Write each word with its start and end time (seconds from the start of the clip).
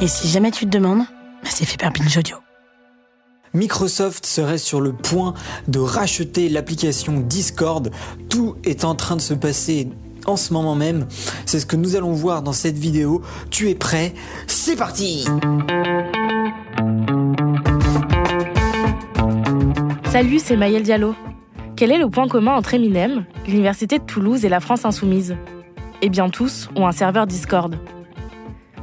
Et 0.00 0.06
si 0.06 0.28
jamais 0.28 0.52
tu 0.52 0.64
te 0.64 0.70
demandes, 0.70 1.00
bah, 1.42 1.50
c'est 1.50 1.64
fait 1.64 1.76
par 1.76 1.92
Binge 1.92 2.16
Audio. 2.16 2.36
Microsoft 3.52 4.24
serait 4.26 4.58
sur 4.58 4.80
le 4.80 4.92
point 4.92 5.34
de 5.66 5.80
racheter 5.80 6.48
l'application 6.48 7.18
Discord. 7.18 7.90
Tout 8.28 8.56
est 8.62 8.84
en 8.84 8.94
train 8.94 9.16
de 9.16 9.20
se 9.20 9.34
passer 9.34 9.88
en 10.26 10.36
ce 10.36 10.52
moment 10.52 10.76
même. 10.76 11.08
C'est 11.46 11.58
ce 11.58 11.66
que 11.66 11.74
nous 11.74 11.96
allons 11.96 12.12
voir 12.12 12.42
dans 12.42 12.52
cette 12.52 12.78
vidéo. 12.78 13.22
Tu 13.50 13.70
es 13.70 13.74
prêt? 13.74 14.14
C'est 14.46 14.76
parti 14.76 15.24
Salut, 20.12 20.38
c'est 20.38 20.56
Maëlle 20.56 20.84
Diallo. 20.84 21.16
Quel 21.74 21.90
est 21.90 21.98
le 21.98 22.08
point 22.08 22.28
commun 22.28 22.54
entre 22.54 22.74
Eminem, 22.74 23.24
l'Université 23.48 23.98
de 23.98 24.04
Toulouse 24.04 24.44
et 24.44 24.48
la 24.48 24.60
France 24.60 24.84
Insoumise? 24.84 25.36
Eh 26.02 26.08
bien 26.08 26.28
tous 26.28 26.68
ont 26.76 26.86
un 26.86 26.92
serveur 26.92 27.26
Discord. 27.26 27.76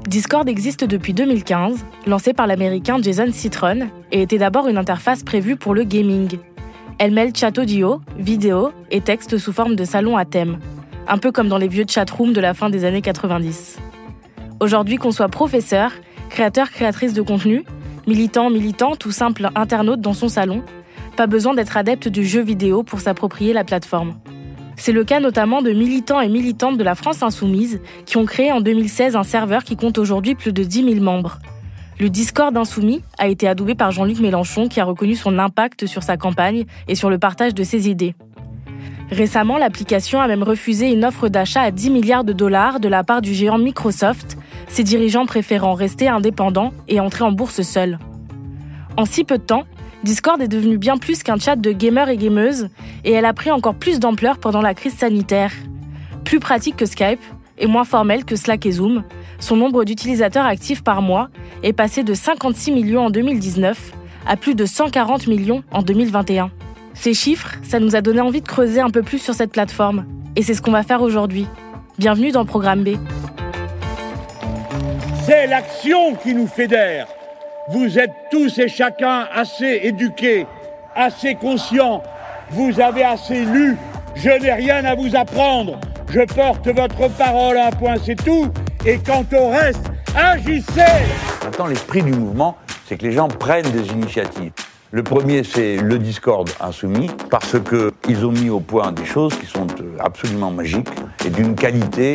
Discord 0.08 0.48
existe 0.48 0.84
depuis 0.84 1.14
2015, 1.14 1.84
lancé 2.06 2.34
par 2.34 2.46
l'américain 2.46 3.00
Jason 3.02 3.32
Citron, 3.32 3.90
et 4.12 4.22
était 4.22 4.38
d'abord 4.38 4.68
une 4.68 4.78
interface 4.78 5.24
prévue 5.24 5.56
pour 5.56 5.74
le 5.74 5.84
gaming. 5.84 6.38
Elle 7.00 7.12
mêle 7.12 7.36
chat 7.36 7.58
audio, 7.58 8.02
vidéo 8.16 8.72
et 8.92 9.02
texte 9.02 9.40
sous 9.40 9.52
forme 9.52 9.76
de 9.76 9.84
salon 9.84 10.16
à 10.16 10.24
thème, 10.24 10.60
un 11.08 11.18
peu 11.18 11.32
comme 11.32 11.48
dans 11.48 11.58
les 11.58 11.68
vieux 11.68 11.86
chatrooms 11.88 12.34
de 12.34 12.40
la 12.40 12.54
fin 12.54 12.70
des 12.70 12.86
années 12.86 13.02
90. 13.02 13.80
Aujourd'hui, 14.60 14.98
qu'on 14.98 15.12
soit 15.12 15.28
professeur, 15.28 15.92
créateur, 16.30 16.70
créatrice 16.70 17.14
de 17.14 17.24
contenu, 17.24 17.64
militant, 18.06 18.52
militant, 18.52 18.96
tout 18.96 19.12
simple 19.12 19.50
internaute 19.56 20.02
dans 20.02 20.14
son 20.14 20.30
salon, 20.30 20.62
pas 21.18 21.26
besoin 21.26 21.56
d'être 21.56 21.78
adepte 21.78 22.10
du 22.10 22.26
jeu 22.26 22.42
vidéo 22.42 22.84
pour 22.84 23.00
s'approprier 23.00 23.54
la 23.54 23.64
plateforme. 23.64 24.14
C'est 24.78 24.92
le 24.92 25.04
cas 25.04 25.20
notamment 25.20 25.62
de 25.62 25.72
militants 25.72 26.22
et 26.22 26.30
militantes 26.30 26.78
de 26.78 26.84
la 26.84 26.96
France 26.96 27.24
insoumise 27.24 27.82
qui 28.06 28.18
ont 28.18 28.26
créé 28.26 28.52
en 28.52 28.62
2016 28.62 29.16
un 29.16 29.24
serveur 29.24 29.64
qui 29.64 29.76
compte 29.76 29.98
aujourd'hui 29.98 30.36
plus 30.36 30.54
de 30.54 30.64
10 30.64 30.84
000 30.84 31.04
membres. 31.04 31.40
Le 31.98 32.10
Discord 32.10 32.56
insoumis 32.58 33.02
a 33.18 33.28
été 33.28 33.48
adoubé 33.48 33.74
par 33.74 33.92
Jean-Luc 33.92 34.20
Mélenchon 34.20 34.68
qui 34.68 34.82
a 34.82 34.86
reconnu 34.86 35.16
son 35.16 35.40
impact 35.40 35.86
sur 35.86 36.04
sa 36.04 36.18
campagne 36.18 36.66
et 36.90 36.96
sur 36.96 37.10
le 37.10 37.18
partage 37.18 37.54
de 37.54 37.64
ses 37.64 37.90
idées. 37.90 38.16
Récemment, 39.12 39.58
l'application 39.58 40.20
a 40.20 40.28
même 40.28 40.44
refusé 40.44 40.92
une 40.92 41.06
offre 41.06 41.30
d'achat 41.30 41.62
à 41.62 41.72
10 41.72 41.92
milliards 41.92 42.24
de 42.24 42.34
dollars 42.34 42.80
de 42.80 42.90
la 42.90 43.04
part 43.04 43.22
du 43.22 43.34
géant 43.34 43.60
Microsoft, 43.60 44.38
ses 44.68 44.84
dirigeants 44.84 45.26
préférant 45.26 45.74
rester 45.74 46.10
indépendants 46.10 46.74
et 46.88 47.00
entrer 47.00 47.24
en 47.24 47.32
bourse 47.32 47.62
seuls. 47.62 48.00
En 48.98 49.06
si 49.06 49.24
peu 49.24 49.38
de 49.38 49.44
temps, 49.44 49.66
Discord 50.06 50.40
est 50.40 50.48
devenu 50.48 50.78
bien 50.78 50.98
plus 50.98 51.24
qu'un 51.24 51.40
chat 51.40 51.56
de 51.56 51.72
gamers 51.72 52.10
et 52.10 52.18
gameuses, 52.18 52.70
et 53.06 53.14
elle 53.14 53.26
a 53.26 53.34
pris 53.34 53.50
encore 53.50 53.74
plus 53.74 54.00
d'ampleur 54.00 54.38
pendant 54.38 54.62
la 54.62 54.76
crise 54.76 54.94
sanitaire. 54.94 55.52
Plus 56.24 56.40
pratique 56.40 56.76
que 56.76 56.86
Skype, 56.86 57.20
et 57.58 57.66
moins 57.66 57.86
formel 57.86 58.24
que 58.24 58.36
Slack 58.36 58.68
et 58.68 58.72
Zoom, 58.74 59.04
son 59.40 59.56
nombre 59.56 59.84
d'utilisateurs 59.84 60.46
actifs 60.46 60.84
par 60.84 61.02
mois 61.02 61.30
est 61.64 61.74
passé 61.74 62.04
de 62.04 62.14
56 62.14 62.72
millions 62.72 63.08
en 63.08 63.10
2019 63.10 63.94
à 64.28 64.38
plus 64.38 64.54
de 64.54 64.68
140 64.68 65.26
millions 65.26 65.64
en 65.72 65.82
2021. 65.82 66.52
Ces 66.94 67.16
chiffres, 67.16 67.56
ça 67.64 67.80
nous 67.80 67.96
a 67.96 68.02
donné 68.02 68.22
envie 68.22 68.42
de 68.42 68.48
creuser 68.48 68.82
un 68.82 68.92
peu 68.92 69.02
plus 69.02 69.18
sur 69.18 69.34
cette 69.34 69.54
plateforme, 69.54 70.06
et 70.36 70.44
c'est 70.44 70.54
ce 70.54 70.62
qu'on 70.62 70.72
va 70.72 70.84
faire 70.84 71.02
aujourd'hui. 71.02 71.48
Bienvenue 71.98 72.32
dans 72.32 72.46
Programme 72.46 72.84
B. 72.84 72.90
C'est 75.26 75.48
l'action 75.48 76.14
qui 76.14 76.36
nous 76.36 76.46
fédère. 76.46 77.08
Vous 77.68 77.98
êtes 77.98 78.14
tous 78.30 78.60
et 78.60 78.68
chacun 78.68 79.28
assez 79.34 79.80
éduqués, 79.82 80.46
assez 80.96 81.34
conscients. 81.34 82.04
Vous 82.52 82.80
avez 82.80 83.04
assez 83.04 83.44
lu. 83.44 83.76
Je 84.14 84.30
n'ai 84.30 84.54
rien 84.54 84.86
à 84.86 84.94
vous 84.94 85.16
apprendre. 85.16 85.80
Je 86.10 86.22
porte 86.22 86.68
votre 86.68 87.08
parole 87.18 87.58
à 87.58 87.68
un 87.68 87.72
point, 87.72 87.96
c'est 88.06 88.24
tout. 88.24 88.52
Et 88.86 89.00
quant 89.00 89.26
au 89.34 89.50
reste, 89.50 89.82
agissez 90.16 90.84
Maintenant, 91.44 91.66
l'esprit 91.66 92.04
du 92.04 92.12
mouvement, 92.12 92.56
c'est 92.88 92.98
que 92.98 93.06
les 93.08 93.12
gens 93.14 93.28
prennent 93.28 93.72
des 93.72 93.88
initiatives. 93.88 94.52
Le 94.92 95.02
premier, 95.02 95.44
c'est 95.44 95.78
le 95.78 95.98
Discord 95.98 96.48
insoumis, 96.60 97.10
parce 97.32 97.56
qu'ils 98.04 98.26
ont 98.28 98.32
mis 98.32 98.52
au 98.52 98.60
point 98.60 98.92
des 98.92 99.06
choses 99.06 99.34
qui 99.40 99.48
sont 99.48 99.66
euh, 99.82 99.98
absolument 100.00 100.52
magiques 100.52 100.88
et 101.26 101.32
d'une 101.32 101.56
qualité 101.56 102.14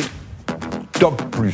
top 0.97 1.21
plus. 1.29 1.53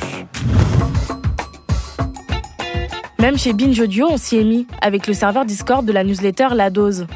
Même 3.19 3.37
chez 3.37 3.53
Binge 3.53 3.79
Audio, 3.79 4.07
on 4.11 4.17
s'y 4.17 4.37
est 4.37 4.43
mis, 4.43 4.67
avec 4.79 5.07
le 5.07 5.13
serveur 5.13 5.43
Discord 5.43 5.83
de 5.83 5.91
la 5.91 6.03
newsletter 6.03 6.49
La 6.53 6.69
Dose. 6.69 7.07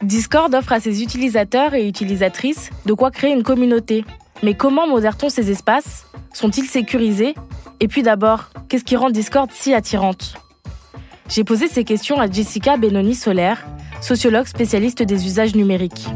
Discord 0.00 0.54
offre 0.54 0.72
à 0.72 0.78
ses 0.78 1.02
utilisateurs 1.02 1.74
et 1.74 1.88
utilisatrices 1.88 2.70
de 2.86 2.92
quoi 2.92 3.10
créer 3.10 3.32
une 3.32 3.42
communauté. 3.42 4.04
Mais 4.44 4.54
comment 4.54 4.86
modère-t-on 4.86 5.28
ces 5.28 5.50
espaces? 5.50 6.06
Sont-ils 6.32 6.66
sécurisés? 6.66 7.34
Et 7.80 7.88
puis 7.88 8.04
d'abord, 8.04 8.50
qu'est-ce 8.68 8.84
qui 8.84 8.94
rend 8.94 9.10
Discord 9.10 9.50
si 9.52 9.74
attirante? 9.74 10.36
J'ai 11.28 11.42
posé 11.42 11.66
ces 11.66 11.82
questions 11.82 12.20
à 12.20 12.30
Jessica 12.30 12.76
Benoni-Solaire, 12.76 13.66
sociologue 14.00 14.46
spécialiste 14.46 15.02
des 15.02 15.26
usages 15.26 15.56
numériques. 15.56 16.06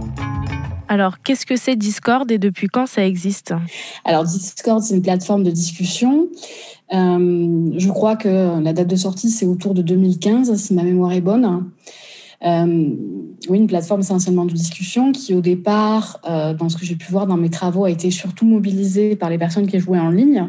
Alors, 0.87 1.19
qu'est-ce 1.21 1.45
que 1.45 1.57
c'est 1.57 1.77
Discord 1.77 2.31
et 2.31 2.39
depuis 2.39 2.69
quand 2.69 2.87
ça 2.87 3.05
existe? 3.05 3.53
Alors, 4.05 4.25
Discord, 4.25 4.83
c'est 4.83 4.95
une 4.95 5.03
plateforme 5.03 5.43
de 5.43 5.51
discussion. 5.51 6.29
Euh, 6.93 7.71
je 7.77 7.89
crois 7.89 8.17
que 8.17 8.61
la 8.63 8.73
date 8.73 8.89
de 8.89 8.97
sortie, 8.97 9.31
c'est 9.31 9.47
autour 9.47 9.75
de 9.75 9.83
2015, 9.83 10.55
si 10.57 10.75
ma 10.75 10.83
mémoire 10.83 11.13
est 11.13 11.21
bonne. 11.21 11.71
Euh, 12.45 12.91
oui, 13.49 13.59
une 13.59 13.67
plateforme 13.67 14.01
essentiellement 14.01 14.45
de 14.45 14.53
discussion 14.53 15.13
qui, 15.13 15.35
au 15.35 15.41
départ, 15.41 16.21
euh, 16.29 16.55
dans 16.55 16.69
ce 16.69 16.77
que 16.77 16.85
j'ai 16.85 16.95
pu 16.95 17.11
voir 17.11 17.27
dans 17.27 17.37
mes 17.37 17.51
travaux, 17.51 17.85
a 17.85 17.91
été 17.91 18.11
surtout 18.11 18.47
mobilisée 18.47 19.17
par 19.17 19.29
les 19.29 19.39
personnes 19.39 19.67
qui 19.67 19.79
jouaient 19.79 19.99
en 19.99 20.11
ligne 20.11 20.49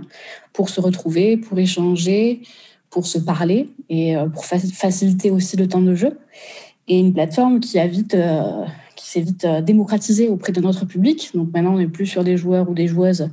pour 0.53 0.69
se 0.69 0.79
retrouver, 0.79 1.37
pour 1.37 1.57
échanger, 1.57 2.41
pour 2.89 3.05
se 3.05 3.19
parler 3.19 3.69
et 3.89 4.15
pour 4.33 4.45
faciliter 4.45 5.29
aussi 5.29 5.57
le 5.57 5.67
temps 5.67 5.81
de 5.81 5.93
jeu. 5.93 6.17
Et 6.87 6.99
une 6.99 7.13
plateforme 7.13 7.59
qui 7.59 7.77
a 7.77 7.85
vite 7.85 8.17
s'est 9.09 9.21
vite 9.21 9.45
euh, 9.45 9.61
démocratisé 9.61 10.29
auprès 10.29 10.51
de 10.51 10.61
notre 10.61 10.85
public. 10.85 11.31
Donc 11.33 11.51
maintenant, 11.51 11.73
on 11.73 11.77
n'est 11.79 11.87
plus 11.87 12.05
sur 12.05 12.23
des 12.23 12.37
joueurs 12.37 12.69
ou 12.69 12.73
des 12.73 12.87
joueuses 12.87 13.29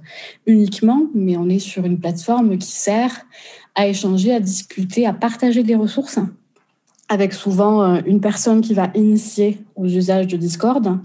uniquement, 0.46 1.02
mais 1.14 1.36
on 1.36 1.48
est 1.48 1.58
sur 1.58 1.84
une 1.84 1.98
plateforme 1.98 2.56
qui 2.56 2.72
sert 2.72 3.26
à 3.74 3.86
échanger, 3.86 4.32
à 4.32 4.40
discuter, 4.40 5.06
à 5.06 5.12
partager 5.12 5.62
des 5.62 5.74
ressources, 5.74 6.18
avec 7.08 7.34
souvent 7.34 7.82
euh, 7.82 8.00
une 8.06 8.20
personne 8.20 8.62
qui 8.62 8.72
va 8.72 8.90
initier 8.94 9.58
aux 9.74 9.86
usages 9.86 10.26
de 10.26 10.36
Discord, 10.38 10.98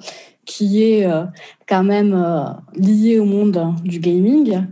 qui 0.46 0.84
est 0.84 1.06
euh, 1.06 1.26
quand 1.68 1.84
même 1.84 2.16
liée 2.76 3.20
au 3.20 3.26
monde 3.26 3.76
du 3.84 4.00
gaming 4.00 4.66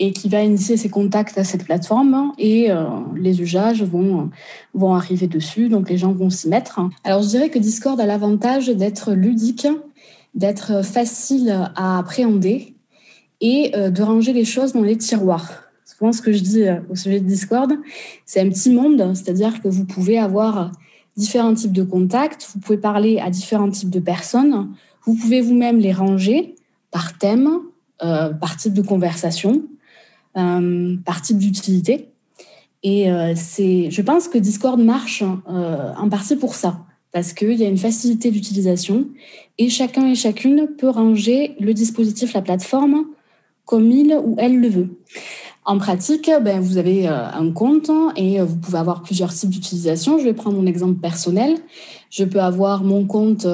et 0.00 0.12
qui 0.12 0.30
va 0.30 0.42
initier 0.42 0.78
ses 0.78 0.88
contacts 0.88 1.36
à 1.36 1.44
cette 1.44 1.64
plateforme 1.64 2.32
et 2.38 2.70
euh, 2.70 2.84
les 3.14 3.42
usages 3.42 3.82
vont, 3.82 4.30
vont 4.72 4.94
arriver 4.94 5.26
dessus, 5.26 5.68
donc 5.68 5.90
les 5.90 5.98
gens 5.98 6.12
vont 6.12 6.30
s'y 6.30 6.48
mettre. 6.48 6.80
Alors 7.04 7.22
je 7.22 7.28
dirais 7.28 7.50
que 7.50 7.58
Discord 7.58 8.00
a 8.00 8.06
l'avantage 8.06 8.68
d'être 8.68 9.12
ludique, 9.12 9.68
d'être 10.34 10.82
facile 10.82 11.70
à 11.76 11.98
appréhender 11.98 12.74
et 13.42 13.72
euh, 13.76 13.90
de 13.90 14.02
ranger 14.02 14.32
les 14.32 14.46
choses 14.46 14.72
dans 14.72 14.80
les 14.80 14.96
tiroirs. 14.96 15.64
Souvent 15.84 16.12
ce 16.12 16.22
que 16.22 16.32
je 16.32 16.42
dis 16.42 16.62
euh, 16.62 16.80
au 16.88 16.96
sujet 16.96 17.20
de 17.20 17.26
Discord, 17.26 17.70
c'est 18.24 18.40
un 18.40 18.48
petit 18.48 18.70
monde, 18.70 19.12
c'est-à-dire 19.14 19.60
que 19.60 19.68
vous 19.68 19.84
pouvez 19.84 20.18
avoir 20.18 20.72
différents 21.14 21.52
types 21.52 21.72
de 21.72 21.82
contacts, 21.82 22.48
vous 22.54 22.60
pouvez 22.60 22.78
parler 22.78 23.18
à 23.18 23.28
différents 23.28 23.70
types 23.70 23.90
de 23.90 24.00
personnes, 24.00 24.70
vous 25.04 25.14
pouvez 25.14 25.42
vous-même 25.42 25.78
les 25.78 25.92
ranger 25.92 26.54
par 26.90 27.18
thème, 27.18 27.50
par 27.98 28.56
type 28.56 28.72
de 28.72 28.80
conversation. 28.80 29.62
Euh, 30.36 30.94
par 31.04 31.22
type 31.22 31.38
d'utilité. 31.38 32.06
Et 32.84 33.10
euh, 33.10 33.32
c'est, 33.34 33.90
je 33.90 34.00
pense 34.00 34.28
que 34.28 34.38
Discord 34.38 34.78
marche 34.78 35.24
euh, 35.24 35.92
en 35.98 36.08
partie 36.08 36.36
pour 36.36 36.54
ça, 36.54 36.86
parce 37.10 37.32
qu'il 37.32 37.54
y 37.54 37.64
a 37.64 37.68
une 37.68 37.76
facilité 37.76 38.30
d'utilisation 38.30 39.08
et 39.58 39.68
chacun 39.68 40.06
et 40.06 40.14
chacune 40.14 40.68
peut 40.78 40.88
ranger 40.88 41.56
le 41.58 41.74
dispositif, 41.74 42.32
la 42.32 42.42
plateforme, 42.42 43.06
comme 43.64 43.90
il 43.90 44.16
ou 44.24 44.36
elle 44.38 44.60
le 44.60 44.68
veut. 44.68 45.00
En 45.64 45.78
pratique, 45.78 46.30
ben, 46.42 46.60
vous 46.60 46.78
avez 46.78 47.08
un 47.08 47.50
compte 47.50 47.90
et 48.14 48.40
vous 48.40 48.56
pouvez 48.56 48.78
avoir 48.78 49.02
plusieurs 49.02 49.34
types 49.34 49.50
d'utilisation. 49.50 50.18
Je 50.18 50.24
vais 50.24 50.32
prendre 50.32 50.56
mon 50.56 50.66
exemple 50.66 51.00
personnel. 51.00 51.56
Je 52.08 52.22
peux 52.22 52.40
avoir 52.40 52.84
mon 52.84 53.04
compte 53.04 53.46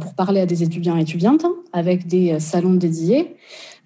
pour 0.00 0.14
parler 0.14 0.40
à 0.40 0.46
des 0.46 0.62
étudiants 0.62 0.96
et 0.96 1.02
étudiantes 1.02 1.44
avec 1.72 2.06
des 2.06 2.38
salons 2.40 2.74
dédiés. 2.74 3.36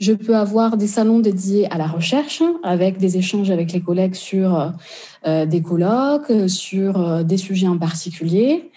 Je 0.00 0.12
peux 0.12 0.36
avoir 0.36 0.76
des 0.76 0.86
salons 0.86 1.20
dédiés 1.20 1.70
à 1.70 1.78
la 1.78 1.86
recherche 1.86 2.42
avec 2.62 2.98
des 2.98 3.16
échanges 3.16 3.50
avec 3.50 3.72
les 3.72 3.80
collègues 3.80 4.14
sur 4.14 4.72
euh, 5.26 5.46
des 5.46 5.62
colloques, 5.62 6.32
sur 6.48 7.00
euh, 7.00 7.22
des 7.22 7.36
sujets 7.36 7.68
en 7.68 7.78
particulier. 7.78 8.70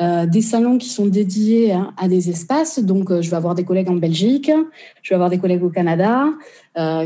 Euh, 0.00 0.26
des 0.26 0.42
salons 0.42 0.78
qui 0.78 0.88
sont 0.88 1.06
dédiés 1.06 1.72
hein, 1.72 1.92
à 1.96 2.06
des 2.06 2.30
espaces. 2.30 2.78
Donc, 2.78 3.08
je 3.20 3.28
vais 3.28 3.36
avoir 3.36 3.56
des 3.56 3.64
collègues 3.64 3.90
en 3.90 3.96
Belgique, 3.96 4.50
je 5.02 5.08
vais 5.08 5.14
avoir 5.14 5.30
des 5.30 5.38
collègues 5.38 5.64
au 5.64 5.70
Canada, 5.70 6.28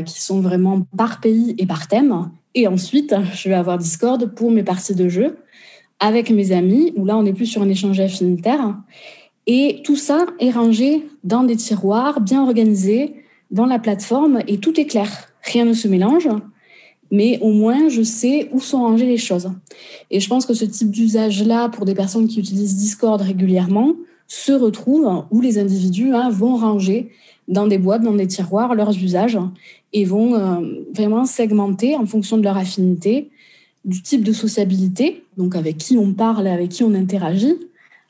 qui 0.05 0.21
sont 0.21 0.41
vraiment 0.41 0.85
par 0.95 1.19
pays 1.19 1.55
et 1.57 1.65
par 1.65 1.87
thème. 1.87 2.29
Et 2.53 2.67
ensuite, 2.67 3.15
je 3.33 3.49
vais 3.49 3.55
avoir 3.55 3.79
Discord 3.79 4.23
pour 4.35 4.51
mes 4.51 4.63
parties 4.63 4.93
de 4.93 5.09
jeu 5.09 5.37
avec 5.99 6.29
mes 6.29 6.51
amis, 6.51 6.93
où 6.95 7.05
là, 7.05 7.17
on 7.17 7.25
est 7.25 7.33
plus 7.33 7.45
sur 7.45 7.63
un 7.63 7.69
échange 7.69 7.99
affinitaire. 7.99 8.75
Et 9.47 9.81
tout 9.83 9.95
ça 9.95 10.25
est 10.39 10.51
rangé 10.51 11.07
dans 11.23 11.43
des 11.43 11.55
tiroirs 11.55 12.21
bien 12.21 12.43
organisés 12.43 13.22
dans 13.53 13.65
la 13.65 13.79
plateforme 13.79 14.39
et 14.47 14.57
tout 14.57 14.77
est 14.79 14.85
clair. 14.85 15.29
Rien 15.43 15.63
ne 15.63 15.73
se 15.73 15.87
mélange, 15.87 16.27
mais 17.11 17.39
au 17.41 17.51
moins 17.51 17.87
je 17.87 18.01
sais 18.01 18.49
où 18.51 18.59
sont 18.59 18.79
rangées 18.79 19.05
les 19.05 19.17
choses. 19.17 19.51
Et 20.11 20.19
je 20.19 20.27
pense 20.27 20.45
que 20.45 20.53
ce 20.53 20.65
type 20.65 20.91
d'usage-là, 20.91 21.69
pour 21.69 21.85
des 21.85 21.93
personnes 21.93 22.27
qui 22.27 22.39
utilisent 22.39 22.75
Discord 22.75 23.21
régulièrement, 23.21 23.93
se 24.27 24.51
retrouve 24.51 25.25
où 25.31 25.41
les 25.41 25.59
individus 25.59 26.13
hein, 26.13 26.29
vont 26.29 26.55
ranger 26.55 27.11
dans 27.47 27.67
des 27.67 27.77
boîtes, 27.77 28.01
dans 28.01 28.13
des 28.13 28.27
tiroirs 28.27 28.73
leurs 28.73 28.97
usages 28.97 29.37
et 29.91 30.05
vont 30.05 30.35
euh, 30.35 30.83
vraiment 30.93 31.25
segmenter 31.25 31.95
en 31.95 32.05
fonction 32.05 32.37
de 32.37 32.43
leur 32.43 32.57
affinité, 32.57 33.29
du 33.85 34.01
type 34.01 34.23
de 34.23 34.31
sociabilité, 34.31 35.23
donc 35.37 35.55
avec 35.55 35.77
qui 35.77 35.97
on 35.97 36.13
parle, 36.13 36.47
avec 36.47 36.69
qui 36.69 36.83
on 36.83 36.93
interagit, 36.93 37.57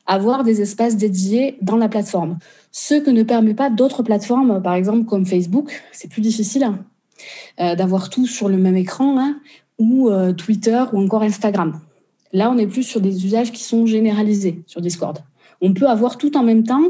avoir 0.06 0.44
des 0.44 0.60
espaces 0.60 0.96
dédiés 0.96 1.56
dans 1.62 1.76
la 1.76 1.88
plateforme. 1.88 2.38
Ce 2.72 2.94
que 2.94 3.10
ne 3.10 3.22
permet 3.22 3.54
pas 3.54 3.70
d'autres 3.70 4.02
plateformes, 4.02 4.62
par 4.62 4.74
exemple 4.74 5.04
comme 5.04 5.26
Facebook, 5.26 5.82
c'est 5.92 6.10
plus 6.10 6.20
difficile 6.20 6.72
euh, 7.60 7.74
d'avoir 7.74 8.10
tout 8.10 8.26
sur 8.26 8.48
le 8.48 8.56
même 8.56 8.76
écran, 8.76 9.18
hein, 9.18 9.38
ou 9.78 10.10
euh, 10.10 10.32
Twitter 10.32 10.82
ou 10.92 11.00
encore 11.00 11.22
Instagram. 11.22 11.80
Là, 12.32 12.50
on 12.50 12.58
est 12.58 12.66
plus 12.66 12.82
sur 12.82 13.00
des 13.00 13.24
usages 13.24 13.52
qui 13.52 13.62
sont 13.62 13.86
généralisés 13.86 14.62
sur 14.66 14.80
Discord. 14.80 15.18
On 15.60 15.72
peut 15.72 15.88
avoir 15.88 16.18
tout 16.18 16.36
en 16.36 16.42
même 16.42 16.64
temps, 16.64 16.82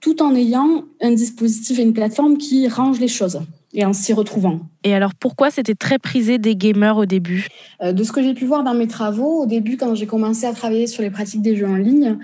tout 0.00 0.22
en 0.22 0.34
ayant 0.34 0.84
un 1.00 1.12
dispositif 1.12 1.78
et 1.78 1.82
une 1.82 1.92
plateforme 1.92 2.38
qui 2.38 2.66
range 2.68 2.98
les 2.98 3.08
choses 3.08 3.40
et 3.74 3.84
en 3.84 3.92
s'y 3.92 4.12
retrouvant. 4.12 4.60
Et 4.84 4.94
alors 4.94 5.14
pourquoi 5.14 5.50
c'était 5.50 5.74
très 5.74 5.98
prisé 5.98 6.38
des 6.38 6.56
gamers 6.56 6.96
au 6.96 7.06
début? 7.06 7.48
Euh, 7.82 7.92
De 7.92 8.02
ce 8.02 8.12
que 8.12 8.22
j'ai 8.22 8.34
pu 8.34 8.46
voir 8.46 8.64
dans 8.64 8.74
mes 8.74 8.86
travaux, 8.86 9.42
au 9.42 9.46
début 9.46 9.76
quand 9.76 9.94
j'ai 9.94 10.06
commencé 10.06 10.46
à 10.46 10.52
travailler 10.52 10.86
sur 10.86 11.02
les 11.02 11.10
pratiques 11.10 11.42
des 11.42 11.56
jeux 11.56 11.66
en 11.68 11.76
ligne, 11.76 12.16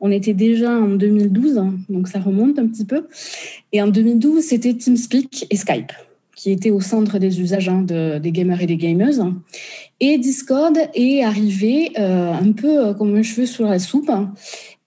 on 0.00 0.10
était 0.10 0.34
déjà 0.34 0.70
en 0.70 0.88
2012, 0.88 1.62
donc 1.88 2.08
ça 2.08 2.20
remonte 2.20 2.58
un 2.58 2.66
petit 2.66 2.84
peu. 2.84 3.06
Et 3.72 3.82
en 3.82 3.88
2012, 3.88 4.42
c'était 4.42 4.74
TeamSpeak 4.74 5.46
et 5.50 5.56
Skype 5.56 5.92
qui 6.36 6.50
étaient 6.52 6.70
au 6.70 6.80
centre 6.80 7.18
des 7.18 7.38
usages 7.38 7.68
hein, 7.68 7.82
des 7.82 8.32
gamers 8.32 8.62
et 8.62 8.66
des 8.66 8.78
gameuses. 8.78 9.22
Et 10.00 10.16
Discord 10.16 10.74
est 10.94 11.22
arrivé 11.22 11.90
euh, 11.98 12.32
un 12.32 12.52
peu 12.52 12.78
euh, 12.78 12.94
comme 12.94 13.14
un 13.14 13.22
cheveu 13.22 13.44
sur 13.44 13.66
la 13.66 13.78
soupe. 13.78 14.10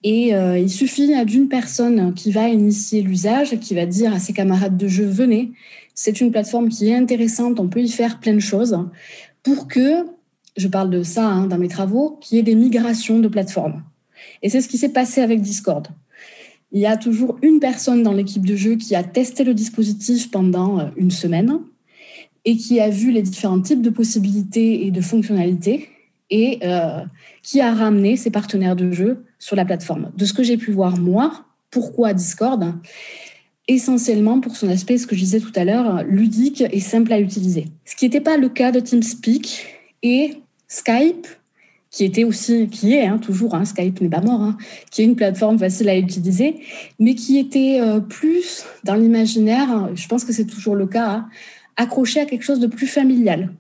Et 0.06 0.32
il 0.32 0.70
suffit 0.70 1.14
d'une 1.24 1.48
personne 1.48 2.14
qui 2.14 2.32
va 2.32 2.50
initier 2.50 3.02
l'usage, 3.02 3.58
qui 3.62 3.74
va 3.74 3.86
dire 3.86 4.14
à 4.14 4.20
ses 4.20 4.34
camarades 4.34 4.76
de 4.76 4.90
jeu, 4.90 5.06
venez, 5.06 5.54
c'est 5.94 6.22
une 6.22 6.32
plateforme 6.32 6.70
qui 6.70 6.90
est 6.90 6.96
intéressante, 6.96 7.60
on 7.60 7.68
peut 7.68 7.82
y 7.82 7.90
faire 7.90 8.20
plein 8.20 8.34
de 8.34 8.40
choses 8.40 8.78
pour 9.44 9.68
que, 9.68 10.06
je 10.56 10.68
parle 10.68 10.90
de 10.90 11.04
ça 11.04 11.26
hein, 11.26 11.48
dans 11.48 11.58
mes 11.58 11.68
travaux, 11.68 12.18
qu'il 12.22 12.38
y 12.38 12.40
ait 12.40 12.44
des 12.44 12.56
migrations 12.56 13.20
de 13.20 13.28
plateformes. 13.28 13.84
Et 14.42 14.50
c'est 14.50 14.62
ce 14.62 14.68
qui 14.68 14.78
s'est 14.78 14.94
passé 14.94 15.22
avec 15.22 15.42
Discord. 15.42 15.88
Il 16.72 16.80
y 16.80 16.86
a 16.86 16.98
toujours 16.98 17.38
une 17.42 17.60
personne 17.60 18.02
dans 18.02 18.14
l'équipe 18.14 18.46
de 18.46 18.56
jeu 18.56 18.76
qui 18.76 18.96
a 18.96 19.04
testé 19.04 19.44
le 19.44 19.54
dispositif 19.54 20.32
pendant 20.32 20.80
euh, 20.80 20.86
une 20.98 21.12
semaine 21.12 21.60
et 22.46 22.58
qui 22.58 22.80
a 22.80 22.90
vu 22.90 23.12
les 23.12 23.22
différents 23.22 23.62
types 23.62 23.82
de 23.82 23.90
possibilités 23.90 24.86
et 24.86 24.92
de 24.92 25.02
fonctionnalités 25.02 25.90
et 26.30 26.60
euh, 26.64 27.04
qui 27.44 27.62
a 27.62 27.74
ramené 27.74 28.18
ses 28.18 28.32
partenaires 28.32 28.76
de 28.76 28.92
jeu 28.92 29.24
sur 29.38 29.56
la 29.56 29.66
plateforme. 29.66 30.12
De 30.18 30.26
ce 30.26 30.34
que 30.34 30.42
j'ai 30.42 30.58
pu 30.58 30.72
voir 30.72 30.98
moi, 30.98 31.46
pourquoi 31.70 32.14
Discord? 32.14 32.74
Essentiellement 33.68 34.40
pour 34.40 34.56
son 34.56 34.70
aspect, 34.70 34.98
ce 34.98 35.08
que 35.08 35.16
je 35.16 35.22
disais 35.22 35.40
tout 35.40 35.52
à 35.56 35.64
l'heure, 35.64 36.04
ludique 36.04 36.64
et 36.72 36.80
simple 36.80 37.14
à 37.14 37.20
utiliser. 37.20 37.66
Ce 37.86 37.96
qui 37.96 38.06
n'était 38.06 38.22
pas 38.22 38.38
le 38.38 38.50
cas 38.50 38.72
de 38.72 38.80
TeamSpeak 38.80 39.66
et 40.04 40.36
Skype, 40.68 41.28
qui 41.90 42.04
était 42.04 42.24
aussi, 42.24 42.68
qui 42.68 42.94
est 42.94 43.06
hein, 43.06 43.20
toujours, 43.20 43.56
hein, 43.56 43.66
Skype 43.66 44.02
n'est 44.02 44.10
pas 44.10 44.22
mort, 44.22 44.42
hein, 44.42 44.58
qui 44.92 45.02
est 45.02 45.06
une 45.06 45.16
plateforme 45.16 45.60
facile 45.60 45.88
à 45.90 45.98
utiliser, 45.98 46.56
mais 47.00 47.16
qui 47.16 47.38
était 47.38 47.80
euh, 47.80 48.00
plus 48.00 48.66
dans 48.84 48.96
l'imaginaire, 48.96 49.92
je 49.94 50.08
pense 50.08 50.26
que 50.26 50.34
c'est 50.34 50.46
toujours 50.48 50.76
le 50.76 50.88
cas, 50.88 51.26
accroché 51.78 52.20
à 52.20 52.26
quelque 52.26 52.44
chose 52.44 52.60
de 52.60 52.68
plus 52.68 52.88
familial. 52.88 53.54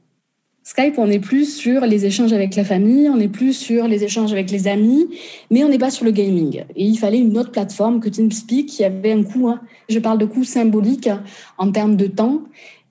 Skype, 0.65 0.97
on 0.97 1.09
est 1.09 1.19
plus 1.19 1.57
sur 1.57 1.81
les 1.81 2.05
échanges 2.05 2.31
avec 2.31 2.55
la 2.55 2.63
famille, 2.63 3.09
on 3.09 3.19
est 3.19 3.27
plus 3.27 3.51
sur 3.51 3.85
les 3.85 4.05
échanges 4.05 4.31
avec 4.31 4.49
les 4.49 4.69
amis, 4.69 5.09
mais 5.51 5.61
on 5.65 5.67
n'est 5.67 5.77
pas 5.77 5.91
sur 5.91 6.05
le 6.05 6.11
gaming. 6.11 6.63
Et 6.77 6.85
il 6.85 6.97
fallait 6.97 7.19
une 7.19 7.37
autre 7.37 7.51
plateforme 7.51 7.99
que 7.99 8.07
TeamSpeak 8.07 8.67
qui 8.67 8.85
avait 8.85 9.11
un 9.11 9.23
coût, 9.23 9.49
hein. 9.49 9.59
je 9.89 9.99
parle 9.99 10.19
de 10.19 10.25
coût 10.25 10.45
symbolique 10.45 11.09
en 11.57 11.69
termes 11.69 11.97
de 11.97 12.07
temps 12.07 12.43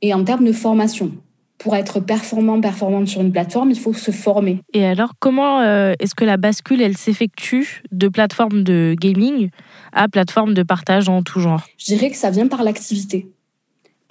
et 0.02 0.12
en 0.12 0.22
termes 0.22 0.44
de 0.44 0.52
formation. 0.52 1.12
Pour 1.56 1.74
être 1.74 1.98
performant, 2.00 2.60
performante 2.60 3.08
sur 3.08 3.22
une 3.22 3.32
plateforme, 3.32 3.70
il 3.70 3.78
faut 3.78 3.94
se 3.94 4.10
former. 4.10 4.58
Et 4.74 4.84
alors, 4.84 5.12
comment 5.18 5.60
euh, 5.60 5.94
est-ce 5.98 6.14
que 6.14 6.26
la 6.26 6.36
bascule, 6.36 6.82
elle 6.82 6.98
s'effectue 6.98 7.82
de 7.90 8.08
plateforme 8.08 8.64
de 8.64 8.94
gaming 9.00 9.48
à 9.92 10.08
plateforme 10.08 10.52
de 10.52 10.62
partage 10.62 11.08
en 11.08 11.22
tout 11.22 11.40
genre? 11.40 11.62
Je 11.78 11.86
dirais 11.86 12.10
que 12.10 12.16
ça 12.16 12.30
vient 12.30 12.48
par 12.48 12.64
l'activité 12.64 13.30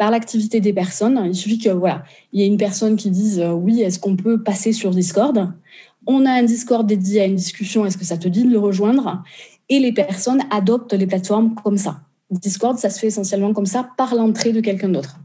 par 0.01 0.09
l'activité 0.09 0.62
des 0.62 0.74
personnes. 0.74 1.21
Il 1.27 1.36
suffit 1.36 1.59
que 1.59 1.69
voilà, 1.69 2.03
il 2.33 2.39
y 2.39 2.44
ait 2.44 2.48
une 2.48 2.57
personne 2.57 2.95
qui 2.95 3.12
dise 3.12 3.39
euh, 3.39 3.51
oui, 3.51 3.83
est-ce 3.83 4.00
qu'on 4.00 4.15
peut 4.15 4.42
passer 4.42 4.74
sur 4.74 4.89
Discord? 4.89 5.53
On 6.07 6.25
a 6.25 6.31
un 6.31 6.42
Discord 6.42 6.88
dédié 6.88 7.21
à 7.21 7.25
une 7.25 7.36
discussion, 7.36 7.86
est-ce 7.86 8.00
que 8.00 8.03
ça 8.03 8.18
te 8.18 8.27
dit 8.27 8.44
de 8.44 8.50
le 8.50 8.57
rejoindre? 8.57 9.21
Et 9.69 9.77
les 9.77 9.92
personnes 9.92 10.42
adoptent 10.50 10.94
les 10.94 11.06
plateformes 11.06 11.53
comme 11.53 11.77
ça. 11.77 12.01
Discord, 12.31 12.80
ça 12.80 12.89
se 12.89 12.98
fait 12.98 13.07
essentiellement 13.07 13.53
comme 13.53 13.68
ça 13.68 13.92
par 13.95 14.15
l'entrée 14.15 14.53
de 14.53 14.59
quelqu'un 14.59 14.89
d'autre. 14.89 15.19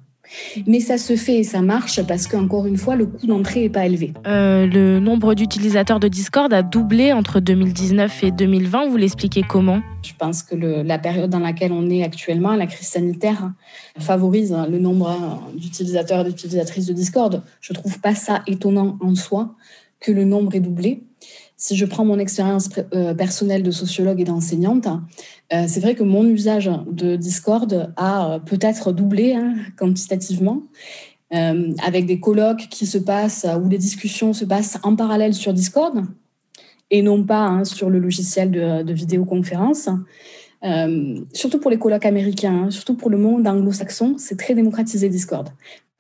Mais 0.66 0.80
ça 0.80 0.98
se 0.98 1.16
fait 1.16 1.38
et 1.38 1.44
ça 1.44 1.62
marche 1.62 2.02
parce 2.02 2.26
qu'encore 2.26 2.66
une 2.66 2.76
fois, 2.76 2.96
le 2.96 3.06
coût 3.06 3.26
d'entrée 3.26 3.62
n'est 3.62 3.70
pas 3.70 3.86
élevé. 3.86 4.12
Euh, 4.26 4.66
le 4.66 4.98
nombre 5.00 5.34
d'utilisateurs 5.34 6.00
de 6.00 6.08
Discord 6.08 6.52
a 6.52 6.62
doublé 6.62 7.12
entre 7.12 7.40
2019 7.40 8.24
et 8.24 8.30
2020. 8.30 8.88
Vous 8.88 8.96
l'expliquez 8.96 9.42
comment? 9.42 9.80
Je 10.02 10.12
pense 10.18 10.42
que 10.42 10.54
la 10.54 10.98
période 10.98 11.30
dans 11.30 11.38
laquelle 11.38 11.72
on 11.72 11.90
est 11.90 12.02
actuellement, 12.02 12.54
la 12.54 12.66
crise 12.66 12.88
sanitaire, 12.88 13.52
favorise 13.98 14.56
le 14.70 14.78
nombre 14.78 15.42
d'utilisateurs 15.56 16.26
et 16.26 16.31
d'utilisatrices 16.31 16.86
de 16.86 16.93
Discord. 16.93 17.43
Je 17.60 17.72
ne 17.72 17.78
trouve 17.78 18.00
pas 18.00 18.14
ça 18.14 18.43
étonnant 18.46 18.98
en 19.00 19.14
soi 19.14 19.55
que 20.00 20.12
le 20.12 20.24
nombre 20.24 20.55
est 20.55 20.60
doublé. 20.60 21.02
Si 21.58 21.75
je 21.75 21.86
prends 21.86 22.05
mon 22.05 22.19
expérience 22.19 22.69
euh, 22.94 23.15
personnelle 23.15 23.63
de 23.63 23.70
sociologue 23.70 24.20
et 24.20 24.25
d'enseignante, 24.25 24.89
euh, 25.53 25.65
c'est 25.67 25.81
vrai 25.81 25.94
que 25.94 26.03
mon 26.03 26.25
usage 26.27 26.70
de 26.91 27.17
Discord 27.17 27.93
a 27.96 28.34
euh, 28.34 28.39
peut-être 28.39 28.93
doublé 28.93 29.32
hein, 29.32 29.55
quantitativement, 29.79 30.63
avec 31.31 32.06
des 32.06 32.20
colloques 32.20 32.69
qui 32.70 32.86
se 32.86 32.98
passent, 32.98 33.44
où 33.60 33.69
les 33.69 33.79
discussions 33.79 34.32
se 34.32 34.44
passent 34.44 34.79
en 34.84 34.94
parallèle 34.94 35.34
sur 35.34 35.53
Discord 35.53 36.05
et 36.93 37.03
non 37.03 37.25
pas 37.25 37.41
hein, 37.41 37.65
sur 37.65 37.91
le 37.91 37.98
logiciel 37.98 38.53
de, 38.53 38.93
vidéoconférence. 38.93 39.89
surtout 41.32 41.58
pour 41.58 41.72
les 41.72 41.79
colloques 41.79 42.06
américains, 42.06 42.67
hein, 42.67 42.70
surtout 42.70 42.94
pour 42.94 43.10
le 43.10 43.19
monde 43.19 43.44
anglo-saxon, 43.48 44.15
c'est 44.19 44.39
très 44.39 44.55
démocratisé 44.55 45.08
Discord. 45.08 45.48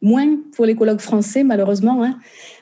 Moins 0.00 0.36
pour 0.54 0.64
les 0.64 0.76
colloques 0.76 1.00
français, 1.00 1.42
malheureusement. 1.42 2.06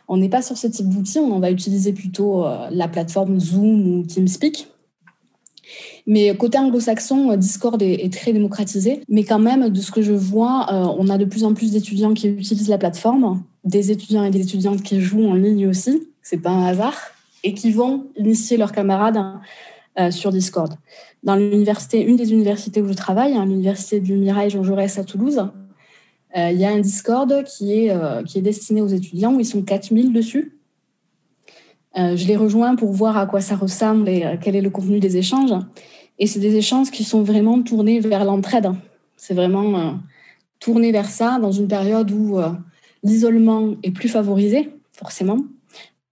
On 0.08 0.16
n'est 0.16 0.28
pas 0.28 0.42
sur 0.42 0.56
ce 0.56 0.66
type 0.66 0.88
d'outil, 0.88 1.18
on 1.18 1.38
va 1.38 1.50
utiliser 1.50 1.92
plutôt 1.92 2.44
euh, 2.44 2.68
la 2.70 2.88
plateforme 2.88 3.40
Zoom 3.40 3.98
ou 3.98 4.02
TeamSpeak. 4.02 4.68
Mais 6.06 6.36
côté 6.36 6.58
anglo-saxon, 6.58 7.30
euh, 7.30 7.36
Discord 7.36 7.80
est, 7.82 8.12
très 8.12 8.32
démocratisé. 8.32 9.00
Mais 9.08 9.24
quand 9.24 9.38
même, 9.38 9.70
de 9.70 9.80
ce 9.80 9.90
que 9.90 10.02
je 10.02 10.12
vois, 10.12 10.66
euh, 10.70 10.94
on 10.98 11.08
a 11.08 11.16
de 11.16 11.24
plus 11.24 11.44
en 11.44 11.54
plus 11.54 11.72
d'étudiants 11.72 12.12
qui 12.12 12.28
utilisent 12.28 12.68
la 12.68 12.78
plateforme, 12.78 13.42
des 13.64 13.90
étudiants 13.90 14.24
et 14.24 14.30
des 14.30 14.42
étudiantes 14.42 14.82
qui 14.82 15.00
jouent 15.00 15.26
en 15.26 15.34
ligne 15.34 15.66
aussi, 15.66 16.08
c'est 16.22 16.38
pas 16.38 16.50
un 16.50 16.66
hasard, 16.66 16.96
et 17.42 17.54
qui 17.54 17.72
vont 17.72 18.06
initier 18.16 18.56
leurs 18.56 18.72
camarades 18.72 19.22
sur 20.10 20.32
Discord. 20.32 20.74
Dans 21.22 21.36
l'université, 21.36 22.02
une 22.02 22.16
des 22.16 22.32
universités 22.32 22.82
où 22.82 22.88
je 22.88 22.94
travaille, 22.94 23.34
hein, 23.34 23.46
l'université 23.46 24.00
du 24.00 24.14
Mirail 24.14 24.50
Jean 24.50 24.64
Jaurès 24.64 24.98
à 24.98 25.04
Toulouse, 25.04 25.46
il 26.34 26.58
y 26.58 26.64
a 26.64 26.70
un 26.70 26.80
Discord 26.80 27.44
qui 27.44 27.72
est, 27.72 27.90
euh, 27.90 28.22
qui 28.22 28.38
est 28.38 28.42
destiné 28.42 28.82
aux 28.82 28.88
étudiants 28.88 29.34
où 29.34 29.40
ils 29.40 29.46
sont 29.46 29.62
4000 29.62 30.12
dessus. 30.12 30.58
Euh, 31.96 32.16
je 32.16 32.26
les 32.26 32.36
rejoins 32.36 32.74
pour 32.74 32.92
voir 32.92 33.16
à 33.16 33.26
quoi 33.26 33.40
ça 33.40 33.54
ressemble 33.54 34.08
et 34.08 34.38
quel 34.42 34.56
est 34.56 34.60
le 34.60 34.70
contenu 34.70 34.98
des 34.98 35.16
échanges. 35.16 35.54
Et 36.18 36.26
c'est 36.26 36.40
des 36.40 36.56
échanges 36.56 36.90
qui 36.90 37.04
sont 37.04 37.22
vraiment 37.22 37.62
tournés 37.62 38.00
vers 38.00 38.24
l'entraide. 38.24 38.70
C'est 39.16 39.34
vraiment 39.34 39.98
tourné 40.58 40.90
vers 40.90 41.08
ça 41.08 41.38
dans 41.38 41.52
une 41.52 41.68
période 41.68 42.10
où 42.10 42.38
l'isolement 43.04 43.74
est 43.82 43.92
plus 43.92 44.08
favorisé, 44.08 44.70
forcément, 44.90 45.38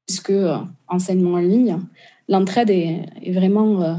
puisque 0.06 0.30
euh, 0.30 0.58
enseignement 0.86 1.32
en 1.32 1.40
ligne, 1.40 1.78
l'entraide 2.28 2.70
est, 2.70 3.32
vraiment 3.32 3.82
euh, 3.82 3.94